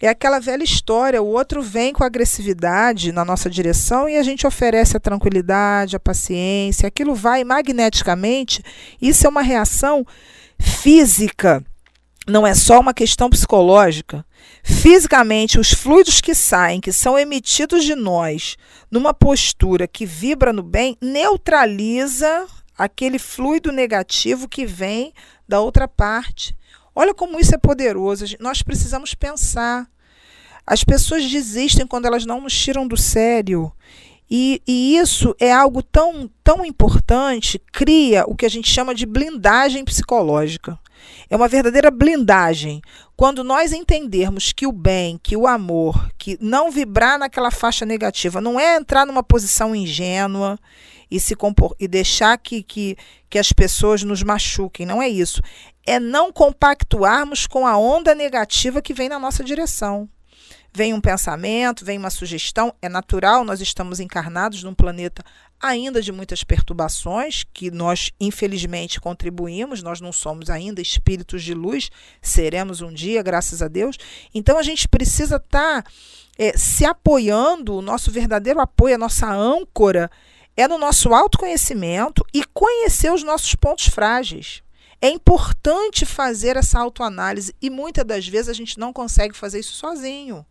é 0.00 0.08
aquela 0.08 0.38
velha 0.38 0.62
história, 0.62 1.20
o 1.20 1.26
outro 1.26 1.60
vem 1.60 1.92
com 1.92 2.04
agressividade 2.04 3.10
na 3.10 3.24
nossa 3.24 3.50
direção 3.50 4.08
e 4.08 4.16
a 4.16 4.22
gente 4.22 4.46
oferece 4.46 4.96
a 4.96 5.00
tranquilidade, 5.00 5.96
a 5.96 6.00
paciência, 6.00 6.86
aquilo 6.86 7.14
vai 7.14 7.42
magneticamente. 7.42 8.62
Isso 9.02 9.26
é 9.26 9.28
uma 9.28 9.42
reação 9.42 10.06
física, 10.58 11.64
não 12.28 12.46
é 12.46 12.54
só 12.54 12.78
uma 12.78 12.94
questão 12.94 13.28
psicológica. 13.28 14.24
Fisicamente, 14.62 15.58
os 15.58 15.72
fluidos 15.72 16.20
que 16.20 16.34
saem, 16.34 16.80
que 16.80 16.92
são 16.92 17.18
emitidos 17.18 17.84
de 17.84 17.94
nós, 17.94 18.56
numa 18.90 19.12
postura 19.12 19.88
que 19.88 20.06
vibra 20.06 20.52
no 20.52 20.62
bem, 20.62 20.96
neutraliza 21.00 22.46
aquele 22.76 23.18
fluido 23.18 23.72
negativo 23.72 24.48
que 24.48 24.64
vem 24.64 25.12
da 25.48 25.60
outra 25.60 25.88
parte. 25.88 26.54
Olha 27.00 27.14
como 27.14 27.38
isso 27.38 27.54
é 27.54 27.58
poderoso. 27.58 28.24
Nós 28.40 28.60
precisamos 28.60 29.14
pensar. 29.14 29.88
As 30.66 30.82
pessoas 30.82 31.30
desistem 31.30 31.86
quando 31.86 32.06
elas 32.06 32.26
não 32.26 32.40
nos 32.40 32.52
tiram 32.52 32.88
do 32.88 32.96
sério. 32.96 33.72
E, 34.30 34.62
e, 34.66 34.96
isso 34.96 35.34
é 35.38 35.52
algo 35.52 35.82
tão, 35.82 36.30
tão 36.44 36.64
importante, 36.64 37.60
cria 37.72 38.24
o 38.26 38.34
que 38.34 38.44
a 38.44 38.48
gente 38.48 38.68
chama 38.68 38.94
de 38.94 39.06
blindagem 39.06 39.84
psicológica. 39.84 40.78
É 41.30 41.36
uma 41.36 41.48
verdadeira 41.48 41.90
blindagem. 41.90 42.82
Quando 43.16 43.42
nós 43.42 43.72
entendermos 43.72 44.52
que 44.52 44.66
o 44.66 44.72
bem, 44.72 45.18
que 45.22 45.36
o 45.36 45.46
amor, 45.46 46.10
que 46.18 46.36
não 46.40 46.70
vibrar 46.70 47.18
naquela 47.18 47.50
faixa 47.50 47.86
negativa, 47.86 48.40
não 48.40 48.60
é 48.60 48.76
entrar 48.76 49.06
numa 49.06 49.22
posição 49.22 49.74
ingênua 49.74 50.58
e 51.10 51.18
se 51.18 51.34
compor, 51.34 51.74
e 51.80 51.88
deixar 51.88 52.36
que, 52.36 52.62
que, 52.62 52.96
que 53.30 53.38
as 53.38 53.52
pessoas 53.52 54.02
nos 54.02 54.22
machuquem, 54.22 54.84
não 54.84 55.00
é 55.00 55.08
isso 55.08 55.40
é 55.88 55.98
não 55.98 56.30
compactuarmos 56.30 57.46
com 57.46 57.66
a 57.66 57.78
onda 57.78 58.14
negativa 58.14 58.82
que 58.82 58.92
vem 58.92 59.08
na 59.08 59.18
nossa 59.18 59.42
direção. 59.42 60.06
Vem 60.78 60.94
um 60.94 61.00
pensamento, 61.00 61.84
vem 61.84 61.98
uma 61.98 62.08
sugestão, 62.08 62.72
é 62.80 62.88
natural, 62.88 63.44
nós 63.44 63.60
estamos 63.60 63.98
encarnados 63.98 64.62
num 64.62 64.72
planeta 64.72 65.24
ainda 65.60 66.00
de 66.00 66.12
muitas 66.12 66.44
perturbações, 66.44 67.44
que 67.52 67.68
nós 67.68 68.12
infelizmente 68.20 69.00
contribuímos, 69.00 69.82
nós 69.82 70.00
não 70.00 70.12
somos 70.12 70.48
ainda 70.48 70.80
espíritos 70.80 71.42
de 71.42 71.52
luz, 71.52 71.90
seremos 72.22 72.80
um 72.80 72.92
dia, 72.92 73.24
graças 73.24 73.60
a 73.60 73.66
Deus. 73.66 73.98
Então 74.32 74.56
a 74.56 74.62
gente 74.62 74.86
precisa 74.86 75.38
estar 75.38 75.82
tá, 75.82 75.90
é, 76.38 76.56
se 76.56 76.84
apoiando, 76.84 77.74
o 77.74 77.82
nosso 77.82 78.12
verdadeiro 78.12 78.60
apoio, 78.60 78.94
a 78.94 78.98
nossa 78.98 79.28
âncora, 79.28 80.08
é 80.56 80.68
no 80.68 80.78
nosso 80.78 81.12
autoconhecimento 81.12 82.24
e 82.32 82.44
conhecer 82.54 83.12
os 83.12 83.24
nossos 83.24 83.52
pontos 83.56 83.88
frágeis. 83.88 84.62
É 85.02 85.08
importante 85.08 86.06
fazer 86.06 86.56
essa 86.56 86.78
autoanálise 86.78 87.52
e 87.60 87.68
muitas 87.68 88.04
das 88.04 88.28
vezes 88.28 88.48
a 88.48 88.54
gente 88.54 88.78
não 88.78 88.92
consegue 88.92 89.36
fazer 89.36 89.58
isso 89.58 89.72
sozinho. 89.72 90.46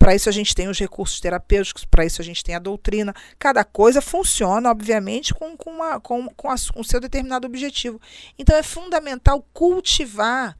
Para 0.00 0.14
isso 0.14 0.30
a 0.30 0.32
gente 0.32 0.54
tem 0.54 0.66
os 0.66 0.78
recursos 0.78 1.20
terapêuticos, 1.20 1.84
para 1.84 2.06
isso 2.06 2.22
a 2.22 2.24
gente 2.24 2.42
tem 2.42 2.54
a 2.54 2.58
doutrina. 2.58 3.14
Cada 3.38 3.62
coisa 3.62 4.00
funciona, 4.00 4.70
obviamente, 4.70 5.34
com, 5.34 5.54
com, 5.54 5.70
uma, 5.70 6.00
com, 6.00 6.26
com, 6.30 6.48
a, 6.48 6.54
com 6.72 6.82
seu 6.82 7.00
determinado 7.00 7.46
objetivo. 7.46 8.00
Então 8.38 8.56
é 8.56 8.62
fundamental 8.62 9.46
cultivar 9.52 10.56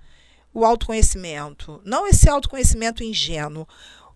o 0.53 0.63
autoconhecimento, 0.63 1.81
não 1.85 2.07
esse 2.07 2.29
autoconhecimento 2.29 3.03
ingênuo 3.03 3.67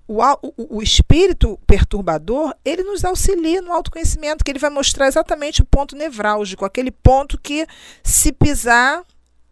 o, 0.06 0.20
o, 0.42 0.76
o, 0.76 0.82
espírito 0.82 1.58
perturbador, 1.66 2.54
ele 2.62 2.82
nos 2.82 3.04
auxilia 3.04 3.62
no 3.62 3.72
autoconhecimento, 3.72 4.44
que 4.44 4.50
ele 4.50 4.58
vai 4.58 4.68
mostrar 4.68 5.08
exatamente 5.08 5.62
o 5.62 5.64
ponto 5.64 5.96
nevrálgico, 5.96 6.64
aquele 6.64 6.90
ponto 6.90 7.38
que, 7.40 7.66
se 8.02 8.30
pisar, 8.30 9.02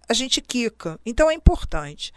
a 0.08 0.14
gente 0.14 0.40
quica. 0.40 0.98
Então 1.04 1.30
é 1.30 1.34
importante. 1.34 2.12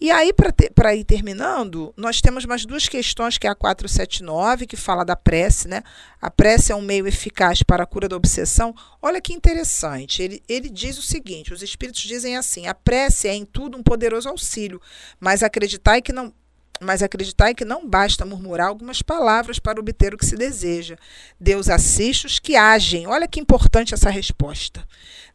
E 0.00 0.10
aí, 0.10 0.32
para 0.74 0.94
ir 0.94 1.04
terminando, 1.04 1.92
nós 1.96 2.20
temos 2.20 2.44
mais 2.44 2.64
duas 2.64 2.88
questões, 2.88 3.38
que 3.38 3.46
é 3.46 3.50
a 3.50 3.54
479, 3.54 4.66
que 4.66 4.76
fala 4.76 5.04
da 5.04 5.16
prece, 5.16 5.68
né? 5.68 5.82
A 6.20 6.30
prece 6.30 6.72
é 6.72 6.74
um 6.74 6.82
meio 6.82 7.06
eficaz 7.06 7.62
para 7.62 7.82
a 7.82 7.86
cura 7.86 8.08
da 8.08 8.16
obsessão. 8.16 8.74
Olha 9.00 9.20
que 9.20 9.32
interessante. 9.32 10.22
Ele, 10.22 10.42
ele 10.48 10.68
diz 10.68 10.98
o 10.98 11.02
seguinte: 11.02 11.52
os 11.52 11.62
espíritos 11.62 12.02
dizem 12.02 12.36
assim: 12.36 12.66
a 12.66 12.74
prece 12.74 13.28
é 13.28 13.34
em 13.34 13.44
tudo 13.44 13.78
um 13.78 13.82
poderoso 13.82 14.28
auxílio, 14.28 14.80
mas 15.20 15.42
acreditai 15.42 16.02
que 16.02 16.12
não 16.12 16.32
mas 16.80 17.02
acreditai 17.02 17.54
que 17.54 17.64
não 17.64 17.88
basta 17.88 18.24
murmurar 18.24 18.68
algumas 18.68 19.02
palavras 19.02 19.58
para 19.58 19.80
obter 19.80 20.14
o 20.14 20.18
que 20.18 20.26
se 20.26 20.36
deseja. 20.36 20.96
Deus 21.38 21.68
assiste 21.68 22.26
os 22.26 22.38
que 22.38 22.56
agem. 22.56 23.06
Olha 23.06 23.28
que 23.28 23.40
importante 23.40 23.94
essa 23.94 24.10
resposta. 24.10 24.86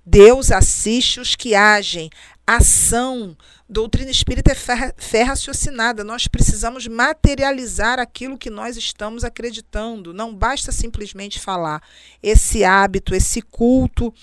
Deus 0.05 0.51
assiste 0.51 1.19
os 1.19 1.35
que 1.35 1.55
agem. 1.55 2.09
Ação. 2.45 3.37
Doutrina 3.69 4.11
espírita 4.11 4.51
é 4.51 4.93
fé 4.97 5.23
raciocinada. 5.23 6.03
Nós 6.03 6.27
precisamos 6.27 6.87
materializar 6.87 7.99
aquilo 7.99 8.37
que 8.37 8.49
nós 8.49 8.75
estamos 8.75 9.23
acreditando. 9.23 10.13
Não 10.13 10.35
basta 10.35 10.71
simplesmente 10.71 11.39
falar. 11.39 11.81
Esse 12.21 12.63
hábito, 12.63 13.15
esse 13.15 13.41
culto 13.41 14.13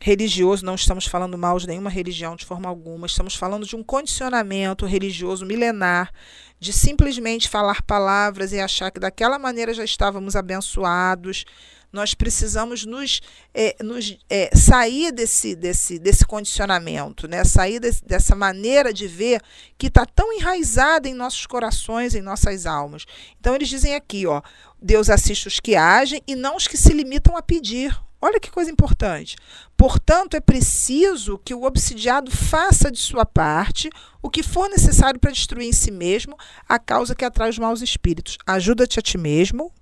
religioso, 0.00 0.64
não 0.64 0.74
estamos 0.74 1.06
falando 1.06 1.36
mal 1.36 1.58
de 1.58 1.66
nenhuma 1.66 1.90
religião 1.90 2.36
de 2.36 2.44
forma 2.44 2.68
alguma, 2.68 3.06
estamos 3.06 3.34
falando 3.34 3.66
de 3.66 3.74
um 3.74 3.82
condicionamento 3.82 4.86
religioso 4.86 5.44
milenar, 5.44 6.12
de 6.60 6.72
simplesmente 6.72 7.48
falar 7.48 7.82
palavras 7.82 8.52
e 8.52 8.60
achar 8.60 8.90
que 8.90 9.00
daquela 9.00 9.38
maneira 9.38 9.74
já 9.74 9.84
estávamos 9.84 10.36
abençoados. 10.36 11.44
Nós 11.90 12.12
precisamos 12.12 12.84
nos, 12.84 13.22
é, 13.54 13.74
nos 13.82 14.18
é, 14.28 14.54
sair 14.54 15.10
desse, 15.10 15.56
desse, 15.56 15.98
desse 15.98 16.26
condicionamento, 16.26 17.26
né? 17.26 17.44
sair 17.44 17.80
desse, 17.80 18.04
dessa 18.04 18.36
maneira 18.36 18.92
de 18.92 19.08
ver 19.08 19.40
que 19.78 19.86
está 19.86 20.04
tão 20.04 20.30
enraizada 20.34 21.08
em 21.08 21.14
nossos 21.14 21.46
corações, 21.46 22.14
em 22.14 22.20
nossas 22.20 22.66
almas. 22.66 23.06
Então, 23.40 23.54
eles 23.54 23.70
dizem 23.70 23.94
aqui: 23.94 24.26
ó, 24.26 24.42
Deus 24.80 25.08
assiste 25.08 25.48
os 25.48 25.60
que 25.60 25.76
agem 25.76 26.22
e 26.26 26.36
não 26.36 26.56
os 26.56 26.68
que 26.68 26.76
se 26.76 26.92
limitam 26.92 27.36
a 27.38 27.42
pedir. 27.42 27.98
Olha 28.20 28.40
que 28.40 28.50
coisa 28.50 28.70
importante. 28.70 29.36
Portanto, 29.76 30.34
é 30.34 30.40
preciso 30.40 31.38
que 31.38 31.54
o 31.54 31.62
obsidiado 31.62 32.30
faça 32.30 32.90
de 32.90 32.98
sua 32.98 33.24
parte 33.24 33.88
o 34.20 34.28
que 34.28 34.42
for 34.42 34.68
necessário 34.68 35.20
para 35.20 35.30
destruir 35.30 35.68
em 35.68 35.72
si 35.72 35.92
mesmo 35.92 36.36
a 36.68 36.78
causa 36.78 37.14
que 37.14 37.24
atrai 37.24 37.48
os 37.48 37.58
maus 37.58 37.80
espíritos. 37.80 38.36
Ajuda-te 38.44 38.98
a 38.98 39.02
ti 39.02 39.16
mesmo, 39.16 39.72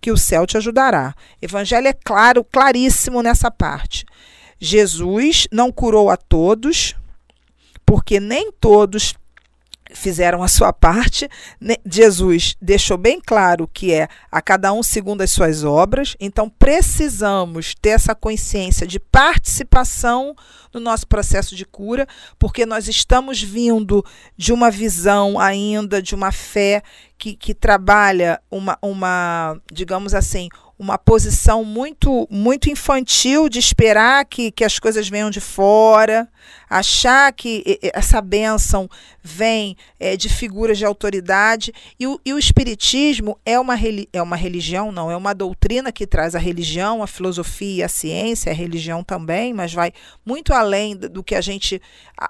que 0.00 0.12
o 0.12 0.16
céu 0.16 0.46
te 0.46 0.56
ajudará. 0.56 1.14
Evangelho 1.42 1.88
é 1.88 1.92
claro, 1.92 2.44
claríssimo 2.44 3.22
nessa 3.22 3.50
parte. 3.50 4.04
Jesus 4.58 5.48
não 5.50 5.72
curou 5.72 6.10
a 6.10 6.16
todos, 6.16 6.94
porque 7.84 8.20
nem 8.20 8.52
todos 8.52 9.14
fizeram 9.94 10.42
a 10.42 10.48
sua 10.48 10.72
parte. 10.72 11.28
Jesus 11.86 12.56
deixou 12.60 12.96
bem 12.96 13.20
claro 13.20 13.68
que 13.72 13.92
é 13.92 14.08
a 14.30 14.40
cada 14.40 14.72
um 14.72 14.82
segundo 14.82 15.22
as 15.22 15.30
suas 15.30 15.64
obras, 15.64 16.16
então 16.20 16.48
precisamos 16.48 17.74
ter 17.74 17.90
essa 17.90 18.14
consciência 18.14 18.86
de 18.86 18.98
participação 18.98 20.34
no 20.72 20.80
nosso 20.80 21.06
processo 21.06 21.56
de 21.56 21.64
cura, 21.64 22.06
porque 22.38 22.64
nós 22.64 22.88
estamos 22.88 23.42
vindo 23.42 24.04
de 24.36 24.52
uma 24.52 24.70
visão 24.70 25.38
ainda, 25.38 26.00
de 26.00 26.14
uma 26.14 26.30
fé 26.30 26.82
que, 27.18 27.34
que 27.34 27.54
trabalha 27.54 28.40
uma, 28.50 28.78
uma, 28.80 29.60
digamos 29.70 30.14
assim, 30.14 30.48
uma 30.80 30.96
posição 30.96 31.62
muito 31.62 32.26
muito 32.30 32.70
infantil 32.70 33.50
de 33.50 33.58
esperar 33.58 34.24
que, 34.24 34.50
que 34.50 34.64
as 34.64 34.78
coisas 34.78 35.10
venham 35.10 35.28
de 35.28 35.38
fora, 35.38 36.26
achar 36.70 37.30
que 37.34 37.78
essa 37.92 38.18
bênção 38.22 38.88
vem 39.22 39.76
é, 39.98 40.16
de 40.16 40.30
figuras 40.30 40.78
de 40.78 40.86
autoridade. 40.86 41.70
E 41.98 42.06
o, 42.06 42.18
e 42.24 42.32
o 42.32 42.38
Espiritismo 42.38 43.38
é 43.44 43.60
uma, 43.60 43.74
é 44.10 44.22
uma 44.22 44.36
religião, 44.36 44.90
não, 44.90 45.10
é 45.10 45.16
uma 45.18 45.34
doutrina 45.34 45.92
que 45.92 46.06
traz 46.06 46.34
a 46.34 46.38
religião, 46.38 47.02
a 47.02 47.06
filosofia, 47.06 47.84
a 47.84 47.88
ciência, 47.88 48.50
a 48.50 48.54
religião 48.54 49.04
também, 49.04 49.52
mas 49.52 49.74
vai 49.74 49.92
muito 50.24 50.54
além 50.54 50.96
do 50.96 51.22
que 51.22 51.34
a 51.34 51.42
gente 51.42 51.78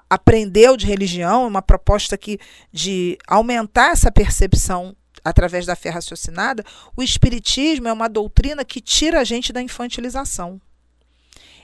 aprendeu 0.09 0.75
de 0.75 0.85
religião, 0.85 1.45
é 1.45 1.47
uma 1.47 1.61
proposta 1.61 2.17
que, 2.17 2.37
de 2.69 3.17
aumentar 3.25 3.91
essa 3.91 4.11
percepção 4.11 4.93
através 5.23 5.65
da 5.65 5.75
fé 5.75 5.89
raciocinada, 5.89 6.63
o 6.95 7.03
espiritismo 7.03 7.87
é 7.87 7.93
uma 7.93 8.09
doutrina 8.09 8.65
que 8.65 8.81
tira 8.81 9.19
a 9.19 9.23
gente 9.23 9.53
da 9.53 9.61
infantilização. 9.61 10.59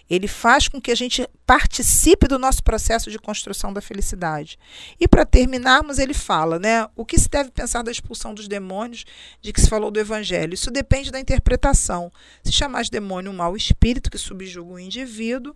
Ele 0.10 0.26
faz 0.26 0.70
com 0.70 0.80
que 0.80 0.90
a 0.90 0.96
gente 0.96 1.28
participe 1.46 2.30
do 2.30 2.40
nosso 2.40 2.64
processo 2.64 3.12
de 3.12 3.20
construção 3.20 3.74
da 3.74 3.82
felicidade. 3.82 4.58
E 4.98 5.06
para 5.06 5.26
terminarmos, 5.26 6.00
ele 6.00 6.14
fala, 6.14 6.58
né, 6.58 6.88
o 6.96 7.04
que 7.06 7.20
se 7.20 7.28
deve 7.28 7.52
pensar 7.52 7.84
da 7.84 7.92
expulsão 7.92 8.34
dos 8.34 8.48
demônios, 8.48 9.04
de 9.42 9.52
que 9.52 9.60
se 9.60 9.68
falou 9.68 9.92
do 9.92 10.00
evangelho. 10.00 10.54
Isso 10.54 10.72
depende 10.72 11.12
da 11.12 11.20
interpretação. 11.20 12.10
Se 12.42 12.54
chamar 12.54 12.84
de 12.84 12.92
demônio 12.92 13.32
um 13.32 13.36
mau 13.36 13.58
espírito 13.58 14.10
que 14.10 14.18
subjuga 14.18 14.76
o 14.76 14.80
indivíduo, 14.80 15.54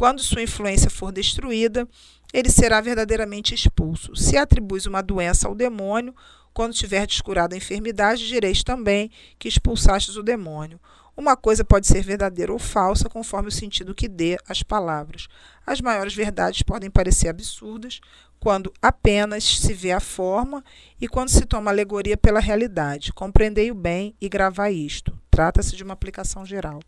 Quando 0.00 0.22
sua 0.22 0.40
influência 0.40 0.88
for 0.88 1.12
destruída, 1.12 1.86
ele 2.32 2.48
será 2.48 2.80
verdadeiramente 2.80 3.54
expulso. 3.54 4.16
Se 4.16 4.34
atribuis 4.34 4.86
uma 4.86 5.02
doença 5.02 5.46
ao 5.46 5.54
demônio, 5.54 6.14
quando 6.52 6.74
tiver 6.74 7.06
descurado 7.06 7.54
a 7.54 7.58
enfermidade, 7.58 8.26
direis 8.26 8.62
também 8.62 9.10
que 9.38 9.48
expulsastes 9.48 10.16
o 10.16 10.22
demônio. 10.22 10.80
Uma 11.16 11.36
coisa 11.36 11.64
pode 11.64 11.86
ser 11.86 12.02
verdadeira 12.02 12.52
ou 12.52 12.58
falsa, 12.58 13.08
conforme 13.08 13.48
o 13.48 13.52
sentido 13.52 13.94
que 13.94 14.08
dê 14.08 14.38
às 14.48 14.62
palavras. 14.62 15.28
As 15.66 15.80
maiores 15.80 16.14
verdades 16.14 16.62
podem 16.62 16.90
parecer 16.90 17.28
absurdas 17.28 18.00
quando 18.38 18.72
apenas 18.80 19.44
se 19.44 19.74
vê 19.74 19.92
a 19.92 20.00
forma 20.00 20.64
e 20.98 21.06
quando 21.06 21.28
se 21.28 21.44
toma 21.44 21.70
alegoria 21.70 22.16
pela 22.16 22.40
realidade. 22.40 23.12
Compreendei 23.12 23.70
o 23.70 23.74
bem 23.74 24.14
e 24.20 24.28
gravai 24.28 24.72
isto. 24.72 25.12
Trata-se 25.30 25.76
de 25.76 25.84
uma 25.84 25.92
aplicação 25.92 26.46
geral. 26.46 26.80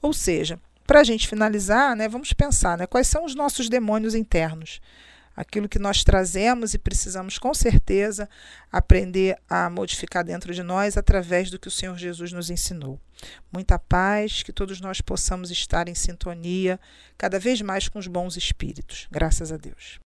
Ou 0.00 0.12
seja, 0.12 0.58
para 0.86 1.00
a 1.00 1.04
gente 1.04 1.26
finalizar, 1.26 1.96
né, 1.96 2.08
vamos 2.08 2.32
pensar 2.32 2.78
né, 2.78 2.86
quais 2.86 3.08
são 3.08 3.24
os 3.24 3.34
nossos 3.34 3.68
demônios 3.68 4.14
internos 4.14 4.80
aquilo 5.40 5.70
que 5.70 5.78
nós 5.78 6.04
trazemos 6.04 6.74
e 6.74 6.78
precisamos 6.78 7.38
com 7.38 7.54
certeza 7.54 8.28
aprender 8.70 9.38
a 9.48 9.70
modificar 9.70 10.22
dentro 10.22 10.52
de 10.54 10.62
nós 10.62 10.98
através 10.98 11.50
do 11.50 11.58
que 11.58 11.66
o 11.66 11.70
Senhor 11.70 11.96
Jesus 11.96 12.30
nos 12.30 12.50
ensinou. 12.50 13.00
Muita 13.50 13.78
paz, 13.78 14.42
que 14.42 14.52
todos 14.52 14.82
nós 14.82 15.00
possamos 15.00 15.50
estar 15.50 15.88
em 15.88 15.94
sintonia 15.94 16.78
cada 17.16 17.38
vez 17.38 17.62
mais 17.62 17.88
com 17.88 17.98
os 17.98 18.06
bons 18.06 18.36
espíritos. 18.36 19.08
Graças 19.10 19.50
a 19.50 19.56
Deus. 19.56 19.98